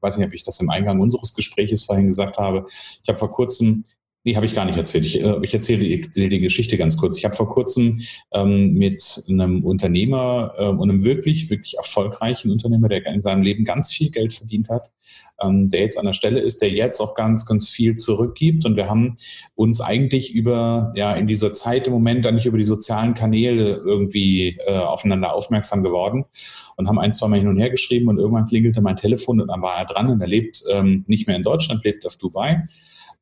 weiß 0.00 0.16
nicht, 0.16 0.26
ob 0.26 0.34
ich 0.34 0.44
das 0.44 0.60
im 0.60 0.70
Eingang 0.70 1.00
unseres 1.00 1.34
Gespräches 1.34 1.84
vorhin 1.84 2.06
gesagt 2.06 2.38
habe, 2.38 2.66
ich 2.68 3.08
habe 3.08 3.18
vor 3.18 3.30
kurzem 3.30 3.84
Nee, 4.26 4.34
habe 4.34 4.44
ich 4.44 4.56
gar 4.56 4.64
nicht 4.64 4.76
erzählt. 4.76 5.04
Ich, 5.04 5.22
äh, 5.22 5.36
ich 5.40 5.54
erzähle 5.54 5.84
die, 5.84 6.02
erzähle 6.02 6.30
die 6.30 6.40
Geschichte 6.40 6.76
ganz 6.76 6.96
kurz. 6.96 7.16
Ich 7.16 7.24
habe 7.24 7.36
vor 7.36 7.48
kurzem 7.48 8.00
ähm, 8.32 8.74
mit 8.74 9.22
einem 9.28 9.64
Unternehmer 9.64 10.52
äh, 10.58 10.66
und 10.66 10.90
einem 10.90 11.04
wirklich, 11.04 11.48
wirklich 11.48 11.76
erfolgreichen 11.76 12.50
Unternehmer, 12.50 12.88
der 12.88 13.06
in 13.06 13.22
seinem 13.22 13.42
Leben 13.42 13.64
ganz 13.64 13.92
viel 13.92 14.10
Geld 14.10 14.32
verdient 14.32 14.68
hat, 14.68 14.90
ähm, 15.42 15.68
der 15.68 15.80
jetzt 15.80 15.98
an 15.98 16.06
der 16.06 16.12
Stelle 16.12 16.40
ist, 16.40 16.62
der 16.62 16.70
jetzt 16.70 17.00
auch 17.00 17.14
ganz, 17.14 17.46
ganz 17.46 17.68
viel 17.68 17.96
zurückgibt. 17.96 18.64
Und 18.64 18.76
wir 18.76 18.88
haben 18.88 19.16
uns 19.54 19.80
eigentlich 19.80 20.34
über, 20.34 20.92
ja, 20.94 21.14
in 21.14 21.26
dieser 21.26 21.52
Zeit 21.52 21.86
im 21.86 21.92
Moment 21.92 22.24
dann 22.24 22.34
nicht 22.34 22.46
über 22.46 22.58
die 22.58 22.64
sozialen 22.64 23.14
Kanäle 23.14 23.76
irgendwie 23.76 24.58
äh, 24.66 24.78
aufeinander 24.78 25.34
aufmerksam 25.34 25.82
geworden 25.82 26.24
und 26.76 26.88
haben 26.88 26.98
ein, 26.98 27.12
zwei 27.12 27.28
Mal 27.28 27.38
hin 27.38 27.48
und 27.48 27.58
her 27.58 27.70
geschrieben 27.70 28.08
und 28.08 28.18
irgendwann 28.18 28.46
klingelte 28.46 28.80
mein 28.80 28.96
Telefon 28.96 29.40
und 29.40 29.48
dann 29.48 29.62
war 29.62 29.76
er 29.76 29.84
dran 29.84 30.08
und 30.08 30.20
er 30.20 30.26
lebt 30.26 30.62
ähm, 30.70 31.04
nicht 31.06 31.26
mehr 31.26 31.36
in 31.36 31.42
Deutschland, 31.42 31.84
lebt 31.84 32.06
auf 32.06 32.16
Dubai 32.16 32.66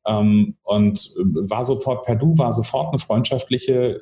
ähm, 0.05 0.55
und 0.63 1.13
war 1.17 1.63
sofort 1.63 2.05
per 2.05 2.15
Du, 2.15 2.37
war 2.37 2.51
sofort 2.53 2.89
eine 2.89 2.99
freundschaftliche, 2.99 4.01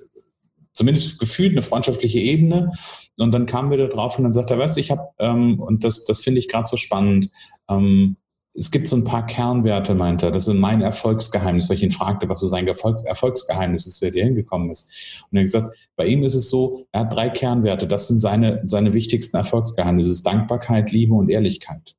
zumindest 0.73 1.19
gefühlt 1.19 1.51
eine 1.51 1.61
freundschaftliche 1.61 2.19
Ebene. 2.19 2.71
Und 3.17 3.33
dann 3.33 3.45
kamen 3.45 3.69
wir 3.69 3.77
da 3.77 3.87
drauf 3.87 4.17
und 4.17 4.23
dann 4.23 4.33
sagt 4.33 4.51
er, 4.51 4.57
weißt 4.57 4.75
du, 4.75 4.79
ich 4.81 4.91
habe, 4.91 5.09
ähm, 5.19 5.59
und 5.59 5.83
das, 5.83 6.05
das 6.05 6.19
finde 6.19 6.39
ich 6.39 6.49
gerade 6.49 6.67
so 6.67 6.77
spannend, 6.77 7.29
ähm, 7.69 8.17
es 8.55 8.69
gibt 8.69 8.87
so 8.87 8.95
ein 8.95 9.03
paar 9.03 9.25
Kernwerte, 9.25 9.95
meint 9.95 10.21
er. 10.21 10.31
Das 10.31 10.45
sind 10.45 10.59
mein 10.59 10.81
Erfolgsgeheimnis, 10.81 11.69
weil 11.69 11.77
ich 11.77 11.83
ihn 11.83 11.91
fragte, 11.91 12.29
was 12.29 12.39
so 12.39 12.47
sein 12.47 12.67
Erfolgs 12.67 13.03
Erfolgsgeheimnis 13.03 13.87
ist, 13.87 14.01
wer 14.01 14.11
dir 14.11 14.25
hingekommen 14.25 14.69
ist. 14.69 15.23
Und 15.31 15.37
er 15.37 15.39
hat 15.39 15.45
gesagt, 15.45 15.77
bei 15.95 16.05
ihm 16.05 16.23
ist 16.23 16.35
es 16.35 16.49
so, 16.49 16.85
er 16.91 17.01
hat 17.01 17.15
drei 17.15 17.29
Kernwerte. 17.29 17.87
Das 17.87 18.07
sind 18.07 18.19
seine, 18.19 18.61
seine 18.65 18.93
wichtigsten 18.93 19.37
Erfolgsgeheimnisse. 19.37 20.23
Dankbarkeit, 20.23 20.91
Liebe 20.91 21.15
und 21.15 21.29
Ehrlichkeit. 21.29 21.95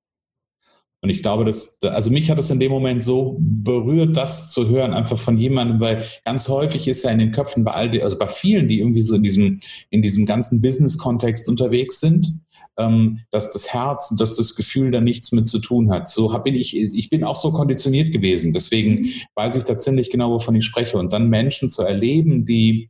Und 1.05 1.11
ich 1.11 1.21
glaube, 1.21 1.45
dass, 1.45 1.79
also 1.83 2.11
mich 2.11 2.31
hat 2.31 2.39
es 2.39 2.49
in 2.49 2.59
dem 2.59 2.73
Moment 2.73 3.03
so 3.03 3.37
berührt, 3.39 4.17
das 4.17 4.51
zu 4.51 4.71
hören, 4.71 4.95
einfach 4.95 5.19
von 5.19 5.37
jemandem, 5.37 5.79
weil 5.79 6.03
ganz 6.25 6.49
häufig 6.49 6.89
ist 6.89 7.03
ja 7.03 7.11
in 7.11 7.19
den 7.19 7.31
Köpfen 7.31 7.63
bei 7.63 7.73
all, 7.73 7.91
die, 7.91 8.03
also 8.03 8.17
bei 8.17 8.27
vielen, 8.27 8.69
die 8.69 8.81
irgendwie 8.81 9.03
so 9.03 9.15
in 9.15 9.23
diesem, 9.23 9.61
in 9.91 10.01
diesem 10.01 10.25
ganzen 10.25 10.63
Business-Kontext 10.63 11.47
unterwegs 11.51 12.01
sind, 12.01 12.39
ähm, 12.79 13.21
dass 13.31 13.53
das 13.53 13.75
Herz 13.75 14.13
und 14.13 14.19
dass 14.19 14.39
das 14.39 14.57
Gefühl 14.57 14.93
da 14.93 15.03
nichts 15.03 15.31
mit 15.33 15.47
zu 15.47 15.59
tun 15.59 15.91
hat. 15.91 16.09
So 16.09 16.29
bin 16.39 16.55
ich, 16.55 16.75
ich 16.75 17.11
bin 17.11 17.23
auch 17.23 17.37
so 17.37 17.53
konditioniert 17.53 18.11
gewesen. 18.11 18.55
Deswegen 18.55 19.07
weiß 19.35 19.57
ich 19.57 19.65
da 19.65 19.77
ziemlich 19.77 20.09
genau, 20.09 20.31
wovon 20.31 20.55
ich 20.55 20.65
spreche. 20.65 20.97
Und 20.97 21.13
dann 21.13 21.29
Menschen 21.29 21.69
zu 21.69 21.83
erleben, 21.83 22.47
die, 22.47 22.89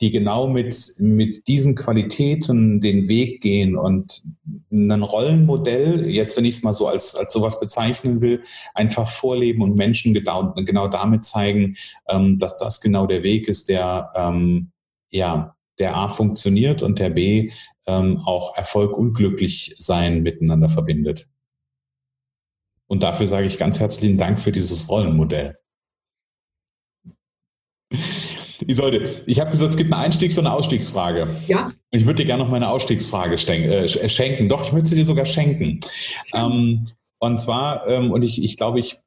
die 0.00 0.10
genau 0.10 0.48
mit, 0.48 0.94
mit 0.98 1.46
diesen 1.46 1.74
Qualitäten 1.74 2.80
den 2.80 3.08
Weg 3.08 3.42
gehen 3.42 3.76
und 3.76 4.22
ein 4.70 5.02
Rollenmodell, 5.02 6.08
jetzt 6.08 6.36
wenn 6.36 6.44
ich 6.46 6.56
es 6.56 6.62
mal 6.62 6.72
so 6.72 6.86
als, 6.86 7.14
als 7.14 7.32
sowas 7.32 7.60
bezeichnen 7.60 8.20
will, 8.20 8.42
einfach 8.74 9.08
vorleben 9.08 9.62
und 9.62 9.76
Menschen 9.76 10.14
genau, 10.14 10.88
damit 10.88 11.24
zeigen, 11.24 11.76
ähm, 12.08 12.38
dass 12.38 12.56
das 12.56 12.80
genau 12.80 13.06
der 13.06 13.22
Weg 13.22 13.46
ist, 13.48 13.68
der 13.68 14.10
ähm, 14.14 14.72
ja, 15.10 15.56
der 15.78 15.96
A 15.96 16.08
funktioniert 16.08 16.82
und 16.82 16.98
der 16.98 17.10
B 17.10 17.50
ähm, 17.86 18.18
auch 18.24 18.56
Erfolg 18.56 18.96
und 18.96 19.14
glücklich 19.14 19.74
sein 19.78 20.22
miteinander 20.22 20.68
verbindet. 20.68 21.28
Und 22.86 23.02
dafür 23.02 23.26
sage 23.26 23.46
ich 23.46 23.58
ganz 23.58 23.80
herzlichen 23.80 24.18
Dank 24.18 24.38
für 24.38 24.52
dieses 24.52 24.88
Rollenmodell. 24.88 25.56
Isolde, 28.66 29.22
ich 29.26 29.40
habe 29.40 29.50
gesagt, 29.50 29.70
es 29.70 29.76
gibt 29.76 29.92
eine 29.92 30.02
Einstiegs- 30.02 30.38
und 30.38 30.46
eine 30.46 30.54
Ausstiegsfrage. 30.54 31.34
Ja. 31.48 31.72
Ich 31.90 32.06
würde 32.06 32.22
dir 32.22 32.26
gerne 32.26 32.44
noch 32.44 32.50
meine 32.50 32.68
Ausstiegsfrage 32.68 33.34
äh, 33.34 34.08
schenken. 34.08 34.48
Doch, 34.48 34.64
ich 34.64 34.72
würde 34.72 34.86
sie 34.86 34.96
dir 34.96 35.04
sogar 35.04 35.26
schenken. 35.26 35.80
Ähm, 36.34 36.86
und 37.18 37.40
zwar, 37.40 37.86
ähm, 37.86 38.10
und 38.10 38.22
ich, 38.22 38.42
ich 38.42 38.56
glaube, 38.56 38.80
ich 38.80 38.98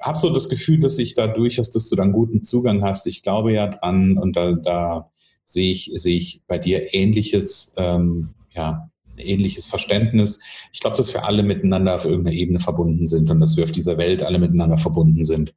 habe 0.00 0.18
so 0.18 0.32
das 0.32 0.48
Gefühl, 0.48 0.80
dass 0.80 0.98
ich 0.98 1.14
da 1.14 1.26
durchaus, 1.26 1.70
dass 1.70 1.88
du 1.88 1.96
da 1.96 2.02
einen 2.02 2.12
guten 2.12 2.42
Zugang 2.42 2.82
hast. 2.82 3.06
Ich 3.06 3.22
glaube 3.22 3.52
ja 3.52 3.66
dran 3.66 4.18
und 4.18 4.36
da, 4.36 4.52
da 4.52 5.10
sehe 5.44 5.72
ich, 5.72 5.90
sehe 5.94 6.16
ich 6.16 6.42
bei 6.46 6.58
dir 6.58 6.94
ähnliches, 6.94 7.74
ähm, 7.78 8.30
ja, 8.52 8.90
ähnliches 9.16 9.66
Verständnis. 9.66 10.42
Ich 10.72 10.80
glaube, 10.80 10.96
dass 10.96 11.14
wir 11.14 11.24
alle 11.24 11.42
miteinander 11.42 11.94
auf 11.94 12.04
irgendeiner 12.04 12.36
Ebene 12.36 12.58
verbunden 12.58 13.06
sind 13.06 13.30
und 13.30 13.40
dass 13.40 13.56
wir 13.56 13.64
auf 13.64 13.72
dieser 13.72 13.96
Welt 13.96 14.22
alle 14.22 14.38
miteinander 14.38 14.76
verbunden 14.76 15.24
sind. 15.24 15.54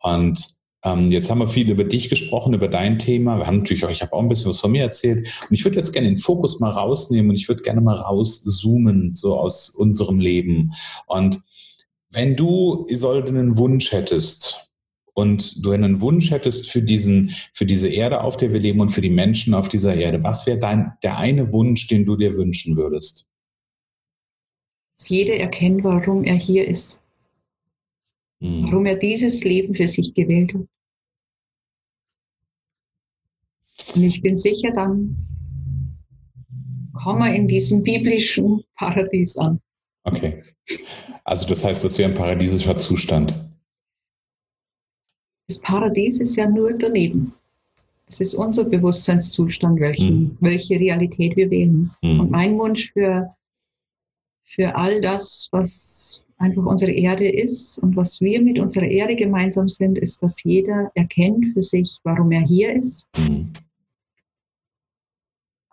Und 0.00 0.56
ähm, 0.84 1.08
jetzt 1.08 1.30
haben 1.30 1.38
wir 1.38 1.46
viel 1.46 1.70
über 1.70 1.84
dich 1.84 2.10
gesprochen, 2.10 2.52
über 2.52 2.68
dein 2.68 2.98
Thema. 2.98 3.38
Wir 3.38 3.46
haben 3.46 3.58
natürlich 3.58 3.84
auch, 3.86 3.90
ich 3.90 4.02
habe 4.02 4.12
auch 4.12 4.20
ein 4.20 4.28
bisschen 4.28 4.50
was 4.50 4.60
von 4.60 4.70
mir 4.70 4.82
erzählt. 4.82 5.26
Und 5.48 5.54
ich 5.54 5.64
würde 5.64 5.78
jetzt 5.78 5.92
gerne 5.92 6.08
den 6.08 6.18
Fokus 6.18 6.60
mal 6.60 6.70
rausnehmen 6.70 7.30
und 7.30 7.36
ich 7.36 7.48
würde 7.48 7.62
gerne 7.62 7.80
mal 7.80 7.96
rauszoomen, 7.96 9.16
so 9.16 9.38
aus 9.38 9.70
unserem 9.70 10.20
Leben. 10.20 10.72
Und 11.06 11.42
wenn 12.10 12.36
du, 12.36 12.86
Isolde, 12.88 13.28
einen 13.28 13.56
Wunsch 13.56 13.92
hättest 13.92 14.70
und 15.14 15.64
du 15.64 15.70
einen 15.70 16.02
Wunsch 16.02 16.30
hättest 16.30 16.70
für 16.70 16.82
diesen, 16.82 17.30
für 17.54 17.64
diese 17.64 17.88
Erde, 17.88 18.22
auf 18.22 18.36
der 18.36 18.52
wir 18.52 18.60
leben 18.60 18.80
und 18.80 18.90
für 18.90 19.00
die 19.00 19.10
Menschen 19.10 19.54
auf 19.54 19.70
dieser 19.70 19.96
Erde, 19.96 20.22
was 20.22 20.46
wäre 20.46 20.58
dein, 20.58 20.92
der 21.02 21.16
eine 21.18 21.52
Wunsch, 21.52 21.86
den 21.86 22.04
du 22.04 22.16
dir 22.16 22.36
wünschen 22.36 22.76
würdest? 22.76 23.26
Dass 24.98 25.08
jeder 25.08 25.36
erkennt, 25.36 25.82
warum 25.82 26.24
er 26.24 26.36
hier 26.36 26.68
ist. 26.68 26.98
Hm. 28.42 28.64
Warum 28.64 28.84
er 28.84 28.96
dieses 28.96 29.44
Leben 29.44 29.74
für 29.74 29.88
sich 29.88 30.12
gewählt 30.12 30.52
hat. 30.52 30.66
Und 33.94 34.02
ich 34.02 34.22
bin 34.22 34.36
sicher, 34.36 34.70
dann 34.72 35.16
kommen 36.94 37.20
wir 37.20 37.34
in 37.34 37.48
diesem 37.48 37.82
biblischen 37.82 38.62
Paradies 38.76 39.36
an. 39.36 39.60
Okay. 40.04 40.42
Also 41.24 41.46
das 41.46 41.64
heißt, 41.64 41.84
das 41.84 41.98
wäre 41.98 42.10
ein 42.10 42.14
paradiesischer 42.14 42.78
Zustand. 42.78 43.38
Das 45.48 45.60
Paradies 45.60 46.20
ist 46.20 46.36
ja 46.36 46.48
nur 46.48 46.72
daneben. 46.72 47.34
Es 48.06 48.20
ist 48.20 48.34
unser 48.34 48.64
Bewusstseinszustand, 48.64 49.80
welchen, 49.80 50.18
mhm. 50.18 50.36
welche 50.40 50.78
Realität 50.78 51.36
wir 51.36 51.50
wählen. 51.50 51.90
Mhm. 52.02 52.20
Und 52.20 52.30
mein 52.30 52.58
Wunsch 52.58 52.92
für, 52.92 53.34
für 54.44 54.74
all 54.76 55.00
das, 55.00 55.48
was 55.52 56.22
einfach 56.38 56.64
unsere 56.64 56.92
Erde 56.92 57.28
ist 57.28 57.78
und 57.78 57.96
was 57.96 58.20
wir 58.20 58.42
mit 58.42 58.58
unserer 58.58 58.86
Erde 58.86 59.16
gemeinsam 59.16 59.68
sind, 59.68 59.98
ist, 59.98 60.22
dass 60.22 60.42
jeder 60.42 60.90
erkennt 60.94 61.46
für 61.54 61.62
sich, 61.62 61.98
warum 62.04 62.30
er 62.32 62.42
hier 62.42 62.72
ist. 62.72 63.06
Mhm. 63.16 63.52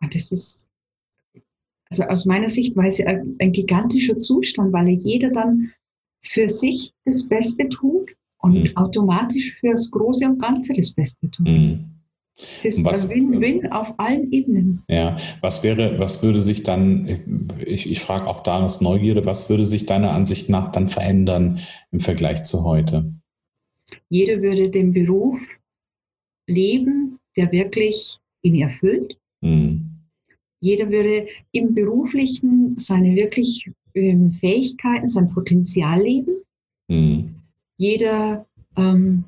Und 0.02 0.16
das 0.16 0.32
ist 0.32 0.68
also 1.90 2.04
aus 2.04 2.26
meiner 2.26 2.50
Sichtweise 2.50 3.06
ein, 3.06 3.36
ein 3.40 3.52
gigantischer 3.52 4.18
Zustand, 4.20 4.72
weil 4.72 4.90
jeder 4.90 5.30
dann 5.30 5.72
für 6.24 6.48
sich 6.48 6.94
das 7.06 7.28
Beste 7.28 7.68
tut 7.68 8.16
und 8.40 8.64
mhm. 8.64 8.78
automatisch 8.78 9.56
für 9.60 9.72
das 9.72 9.92
Große 9.92 10.26
und 10.26 10.40
Ganze 10.40 10.74
das 10.74 10.94
Beste 10.94 11.30
tut. 11.30 11.48
Mhm. 11.48 11.92
Es 12.38 12.66
ist 12.66 12.84
was, 12.86 13.04
ein 13.04 13.10
Win-Win 13.10 13.72
auf 13.72 13.94
allen 14.00 14.32
Ebenen. 14.32 14.84
Ja, 14.88 15.18
was 15.42 15.64
wäre, 15.64 16.00
was 16.00 16.24
würde 16.24 16.42
sich 16.42 16.64
dann, 16.64 17.50
ich, 17.66 17.90
ich 17.90 18.00
frage 18.00 18.26
auch 18.26 18.42
da 18.42 18.64
aus 18.64 18.82
Neugierde, 18.82 19.26
was 19.26 19.50
würde 19.50 19.66
sich 19.66 19.86
deiner 19.86 20.12
Ansicht 20.12 20.50
nach 20.50 20.72
dann 20.72 20.88
verändern 20.88 21.60
im 21.92 22.00
Vergleich 22.00 22.44
zu 22.44 22.64
heute? 22.64 23.14
Jeder 24.10 24.42
würde 24.42 24.70
den 24.70 24.94
Beruf 24.94 25.40
leben, 26.48 27.20
der 27.36 27.52
wirklich 27.52 28.18
ihn 28.42 28.62
erfüllt. 28.62 29.18
Mhm. 29.42 29.91
Jeder 30.62 30.90
würde 30.90 31.28
im 31.52 31.74
Beruflichen 31.74 32.78
seine 32.78 33.16
wirklich 33.16 33.70
ähm, 33.94 34.32
Fähigkeiten, 34.32 35.10
sein 35.10 35.30
Potenzial 35.30 36.02
leben. 36.02 36.36
Mhm. 36.88 37.36
Jeder 37.78 38.46
ähm, 38.78 39.26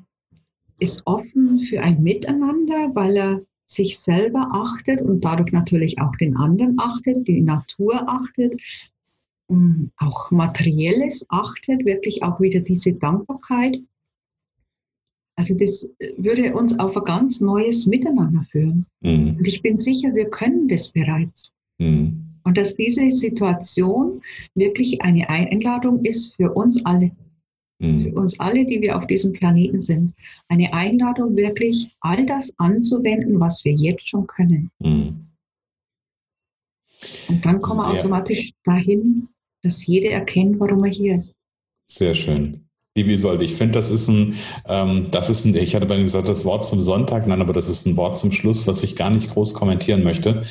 ist 0.78 1.02
offen 1.06 1.60
für 1.60 1.80
ein 1.82 2.02
Miteinander, 2.02 2.94
weil 2.94 3.16
er 3.16 3.40
sich 3.66 3.98
selber 3.98 4.48
achtet 4.52 5.00
und 5.00 5.24
dadurch 5.24 5.52
natürlich 5.52 6.00
auch 6.00 6.14
den 6.16 6.36
anderen 6.36 6.78
achtet, 6.78 7.26
die 7.26 7.40
Natur 7.40 8.08
achtet, 8.08 8.60
auch 9.98 10.30
materielles 10.30 11.26
achtet, 11.28 11.84
wirklich 11.84 12.22
auch 12.22 12.40
wieder 12.40 12.60
diese 12.60 12.94
Dankbarkeit. 12.94 13.78
Also 15.36 15.54
das 15.54 15.90
würde 16.16 16.54
uns 16.54 16.78
auf 16.78 16.96
ein 16.96 17.04
ganz 17.04 17.40
neues 17.40 17.86
Miteinander 17.86 18.42
führen. 18.50 18.86
Mhm. 19.00 19.36
Und 19.38 19.48
ich 19.48 19.62
bin 19.62 19.76
sicher, 19.76 20.14
wir 20.14 20.30
können 20.30 20.68
das 20.68 20.92
bereits. 20.92 21.52
Mhm. 21.78 22.38
Und 22.44 22.56
dass 22.56 22.76
diese 22.76 23.10
Situation 23.10 24.20
wirklich 24.54 25.00
eine 25.02 25.28
Einladung 25.28 26.04
ist 26.04 26.36
für 26.36 26.52
uns 26.52 26.84
alle. 26.84 27.10
mhm. 27.78 28.00
für 28.02 28.20
uns 28.20 28.38
alle, 28.40 28.64
die 28.64 28.80
wir 28.80 28.96
auf 28.96 29.06
diesem 29.06 29.32
Planeten 29.32 29.80
sind, 29.80 30.14
eine 30.48 30.72
Einladung, 30.72 31.36
wirklich 31.36 31.94
all 32.00 32.24
das 32.26 32.52
anzuwenden, 32.58 33.40
was 33.40 33.64
wir 33.64 33.72
jetzt 33.72 34.08
schon 34.08 34.26
können. 34.26 34.70
Mhm. 34.80 35.26
Und 37.28 37.44
dann 37.44 37.60
kommen 37.60 37.80
wir 37.80 37.90
automatisch 37.90 38.52
dahin, 38.64 39.28
dass 39.62 39.86
jeder 39.86 40.10
erkennt, 40.10 40.58
warum 40.58 40.84
er 40.84 40.90
hier 40.90 41.18
ist. 41.18 41.36
Sehr 41.86 42.14
schön. 42.14 42.63
Liebe 42.96 43.10
Isolde, 43.10 43.44
ich 43.44 43.56
finde, 43.56 43.72
das 43.72 43.90
ist 43.90 44.06
ein, 44.06 44.36
ähm, 44.68 45.08
das 45.10 45.28
ist 45.28 45.44
ein, 45.44 45.56
ich 45.56 45.74
hatte 45.74 45.86
bei 45.86 46.00
gesagt, 46.00 46.28
das 46.28 46.44
Wort 46.44 46.64
zum 46.64 46.80
Sonntag, 46.80 47.26
nein, 47.26 47.40
aber 47.40 47.52
das 47.52 47.68
ist 47.68 47.86
ein 47.86 47.96
Wort 47.96 48.16
zum 48.16 48.30
Schluss, 48.30 48.68
was 48.68 48.84
ich 48.84 48.94
gar 48.94 49.10
nicht 49.10 49.30
groß 49.30 49.52
kommentieren 49.54 50.04
möchte. 50.04 50.44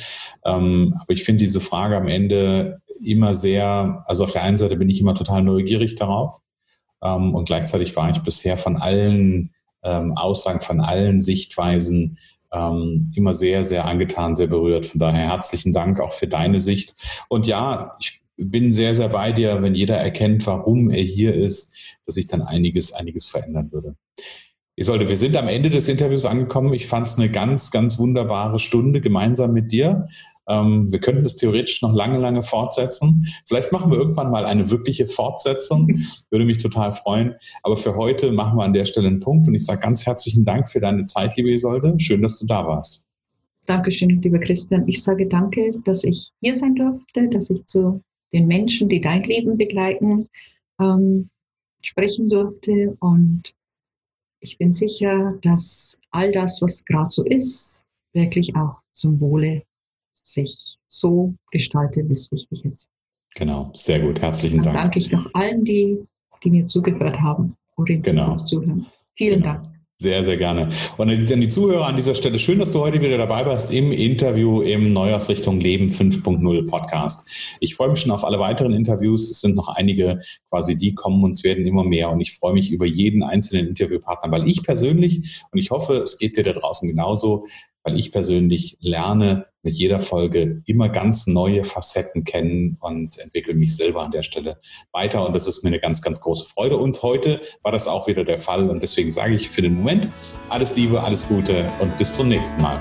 Ähm, 0.44 0.94
aber 1.00 1.14
ich 1.14 1.24
finde 1.24 1.38
diese 1.38 1.62
Frage 1.62 1.96
am 1.96 2.06
Ende 2.06 2.82
immer 3.02 3.34
sehr, 3.34 4.04
also 4.06 4.24
auf 4.24 4.32
der 4.32 4.42
einen 4.42 4.58
Seite 4.58 4.76
bin 4.76 4.90
ich 4.90 5.00
immer 5.00 5.14
total 5.14 5.42
neugierig 5.42 5.94
darauf 5.94 6.40
ähm, 7.02 7.34
und 7.34 7.46
gleichzeitig 7.46 7.96
war 7.96 8.10
ich 8.10 8.18
bisher 8.18 8.58
von 8.58 8.76
allen 8.76 9.54
ähm, 9.82 10.12
Aussagen, 10.14 10.60
von 10.60 10.80
allen 10.80 11.20
Sichtweisen 11.20 12.18
ähm, 12.52 13.10
immer 13.14 13.32
sehr, 13.32 13.64
sehr 13.64 13.86
angetan, 13.86 14.36
sehr 14.36 14.48
berührt. 14.48 14.84
Von 14.84 15.00
daher 15.00 15.30
herzlichen 15.30 15.72
Dank 15.72 15.98
auch 15.98 16.12
für 16.12 16.26
deine 16.26 16.60
Sicht. 16.60 16.94
Und 17.28 17.46
ja, 17.46 17.96
ich 18.00 18.23
bin 18.36 18.72
sehr, 18.72 18.94
sehr 18.94 19.08
bei 19.08 19.32
dir, 19.32 19.62
wenn 19.62 19.74
jeder 19.74 19.96
erkennt, 19.96 20.46
warum 20.46 20.90
er 20.90 21.02
hier 21.02 21.34
ist, 21.34 21.76
dass 22.06 22.16
sich 22.16 22.26
dann 22.26 22.42
einiges, 22.42 22.92
einiges 22.92 23.26
verändern 23.26 23.70
würde. 23.72 23.96
Isolde, 24.76 25.08
wir 25.08 25.16
sind 25.16 25.36
am 25.36 25.46
Ende 25.46 25.70
des 25.70 25.86
Interviews 25.88 26.24
angekommen. 26.24 26.74
Ich 26.74 26.88
fand 26.88 27.06
es 27.06 27.16
eine 27.16 27.30
ganz, 27.30 27.70
ganz 27.70 27.98
wunderbare 27.98 28.58
Stunde 28.58 29.00
gemeinsam 29.00 29.52
mit 29.52 29.70
dir. 29.70 30.08
Ähm, 30.48 30.90
wir 30.92 31.00
könnten 31.00 31.22
das 31.22 31.36
theoretisch 31.36 31.80
noch 31.80 31.94
lange, 31.94 32.18
lange 32.18 32.42
fortsetzen. 32.42 33.26
Vielleicht 33.46 33.70
machen 33.70 33.90
wir 33.90 33.98
irgendwann 33.98 34.30
mal 34.30 34.44
eine 34.44 34.70
wirkliche 34.70 35.06
Fortsetzung. 35.06 35.88
Würde 36.30 36.44
mich 36.44 36.58
total 36.58 36.92
freuen. 36.92 37.34
Aber 37.62 37.76
für 37.76 37.94
heute 37.94 38.32
machen 38.32 38.58
wir 38.58 38.64
an 38.64 38.72
der 38.72 38.84
Stelle 38.84 39.06
einen 39.06 39.20
Punkt. 39.20 39.46
Und 39.46 39.54
ich 39.54 39.64
sage 39.64 39.80
ganz 39.80 40.04
herzlichen 40.06 40.44
Dank 40.44 40.68
für 40.68 40.80
deine 40.80 41.04
Zeit, 41.04 41.36
liebe 41.36 41.52
Isolde. 41.52 41.94
Schön, 41.98 42.22
dass 42.22 42.38
du 42.40 42.46
da 42.46 42.66
warst. 42.66 43.06
Dankeschön, 43.66 44.20
lieber 44.20 44.40
Christian. 44.40 44.86
Ich 44.88 45.02
sage 45.02 45.26
danke, 45.26 45.70
dass 45.84 46.04
ich 46.04 46.30
hier 46.40 46.54
sein 46.54 46.74
durfte, 46.74 47.28
dass 47.30 47.48
ich 47.48 47.64
zu 47.66 48.02
den 48.34 48.46
Menschen, 48.46 48.88
die 48.88 49.00
dein 49.00 49.22
Leben 49.22 49.56
begleiten, 49.56 50.28
ähm, 50.78 51.30
sprechen 51.80 52.28
durfte. 52.28 52.96
Und 53.00 53.54
ich 54.40 54.58
bin 54.58 54.74
sicher, 54.74 55.38
dass 55.40 55.98
all 56.10 56.32
das, 56.32 56.60
was 56.60 56.84
gerade 56.84 57.08
so 57.08 57.24
ist, 57.24 57.82
wirklich 58.12 58.54
auch 58.56 58.76
zum 58.92 59.20
Wohle 59.20 59.62
sich 60.12 60.76
so 60.88 61.34
gestaltet, 61.50 62.08
wie 62.08 62.12
es 62.12 62.30
wichtig 62.30 62.64
ist. 62.64 62.88
Genau, 63.36 63.70
sehr 63.74 64.00
gut. 64.00 64.20
Herzlichen 64.20 64.58
Dann 64.58 64.74
Dank. 64.74 64.76
Danke 64.76 64.98
ich 64.98 65.10
noch 65.10 65.32
allen, 65.34 65.64
die, 65.64 65.98
die 66.42 66.50
mir 66.50 66.66
zugehört 66.66 67.20
haben 67.20 67.56
oder 67.76 67.96
genau. 67.96 68.36
zuhören. 68.36 68.86
Vielen 69.16 69.42
genau. 69.42 69.54
Dank. 69.54 69.73
Sehr, 69.96 70.24
sehr 70.24 70.36
gerne. 70.36 70.70
Und 70.96 71.08
an 71.08 71.40
die 71.40 71.48
Zuhörer 71.48 71.86
an 71.86 71.94
dieser 71.94 72.16
Stelle, 72.16 72.40
schön, 72.40 72.58
dass 72.58 72.72
du 72.72 72.80
heute 72.80 73.00
wieder 73.00 73.16
dabei 73.16 73.46
warst 73.46 73.72
im 73.72 73.92
Interview 73.92 74.60
im 74.60 74.92
Neujahrsrichtung 74.92 75.60
Leben 75.60 75.86
5.0 75.86 76.66
Podcast. 76.66 77.56
Ich 77.60 77.76
freue 77.76 77.90
mich 77.90 78.00
schon 78.00 78.10
auf 78.10 78.24
alle 78.24 78.40
weiteren 78.40 78.72
Interviews. 78.72 79.30
Es 79.30 79.40
sind 79.40 79.54
noch 79.54 79.68
einige 79.68 80.20
quasi, 80.50 80.76
die 80.76 80.94
kommen 80.94 81.22
und 81.22 81.30
es 81.30 81.44
werden 81.44 81.64
immer 81.64 81.84
mehr. 81.84 82.10
Und 82.10 82.20
ich 82.20 82.34
freue 82.34 82.54
mich 82.54 82.72
über 82.72 82.86
jeden 82.86 83.22
einzelnen 83.22 83.68
Interviewpartner, 83.68 84.32
weil 84.32 84.48
ich 84.48 84.64
persönlich, 84.64 85.44
und 85.52 85.60
ich 85.60 85.70
hoffe, 85.70 85.98
es 85.98 86.18
geht 86.18 86.36
dir 86.36 86.42
da 86.42 86.54
draußen 86.54 86.88
genauso, 86.88 87.46
weil 87.84 87.96
ich 87.96 88.10
persönlich 88.10 88.76
lerne 88.80 89.46
mit 89.64 89.74
jeder 89.74 89.98
Folge 89.98 90.62
immer 90.66 90.88
ganz 90.88 91.26
neue 91.26 91.64
Facetten 91.64 92.24
kennen 92.24 92.76
und 92.80 93.18
entwickle 93.18 93.54
mich 93.54 93.74
selber 93.74 94.02
an 94.02 94.10
der 94.10 94.22
Stelle 94.22 94.58
weiter. 94.92 95.26
Und 95.26 95.34
das 95.34 95.48
ist 95.48 95.64
mir 95.64 95.68
eine 95.68 95.80
ganz, 95.80 96.02
ganz 96.02 96.20
große 96.20 96.46
Freude. 96.46 96.76
Und 96.76 97.02
heute 97.02 97.40
war 97.62 97.72
das 97.72 97.88
auch 97.88 98.06
wieder 98.06 98.24
der 98.24 98.38
Fall. 98.38 98.70
Und 98.70 98.82
deswegen 98.82 99.10
sage 99.10 99.34
ich 99.34 99.48
für 99.48 99.62
den 99.62 99.74
Moment 99.74 100.08
alles 100.48 100.76
Liebe, 100.76 101.02
alles 101.02 101.26
Gute 101.26 101.70
und 101.80 101.96
bis 101.96 102.14
zum 102.14 102.28
nächsten 102.28 102.60
Mal. 102.62 102.78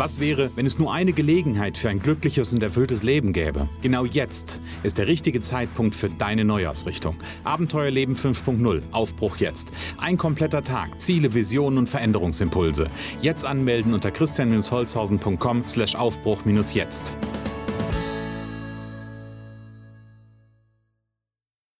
Was 0.00 0.18
wäre, 0.18 0.50
wenn 0.56 0.64
es 0.64 0.78
nur 0.78 0.94
eine 0.94 1.12
Gelegenheit 1.12 1.76
für 1.76 1.90
ein 1.90 1.98
glückliches 1.98 2.54
und 2.54 2.62
erfülltes 2.62 3.02
Leben 3.02 3.34
gäbe? 3.34 3.68
Genau 3.82 4.06
jetzt 4.06 4.62
ist 4.82 4.96
der 4.96 5.06
richtige 5.06 5.42
Zeitpunkt 5.42 5.94
für 5.94 6.08
deine 6.08 6.46
Neuausrichtung. 6.46 7.18
Abenteuerleben 7.44 8.16
5.0, 8.16 8.80
Aufbruch 8.92 9.36
jetzt. 9.36 9.72
Ein 9.98 10.16
kompletter 10.16 10.64
Tag, 10.64 10.98
Ziele, 10.98 11.34
Visionen 11.34 11.80
und 11.80 11.90
Veränderungsimpulse. 11.90 12.88
Jetzt 13.20 13.44
anmelden 13.44 13.92
unter 13.92 14.10
christian-holzhausen.com 14.10 15.68
slash 15.68 15.94
Aufbruch-jetzt. 15.94 17.14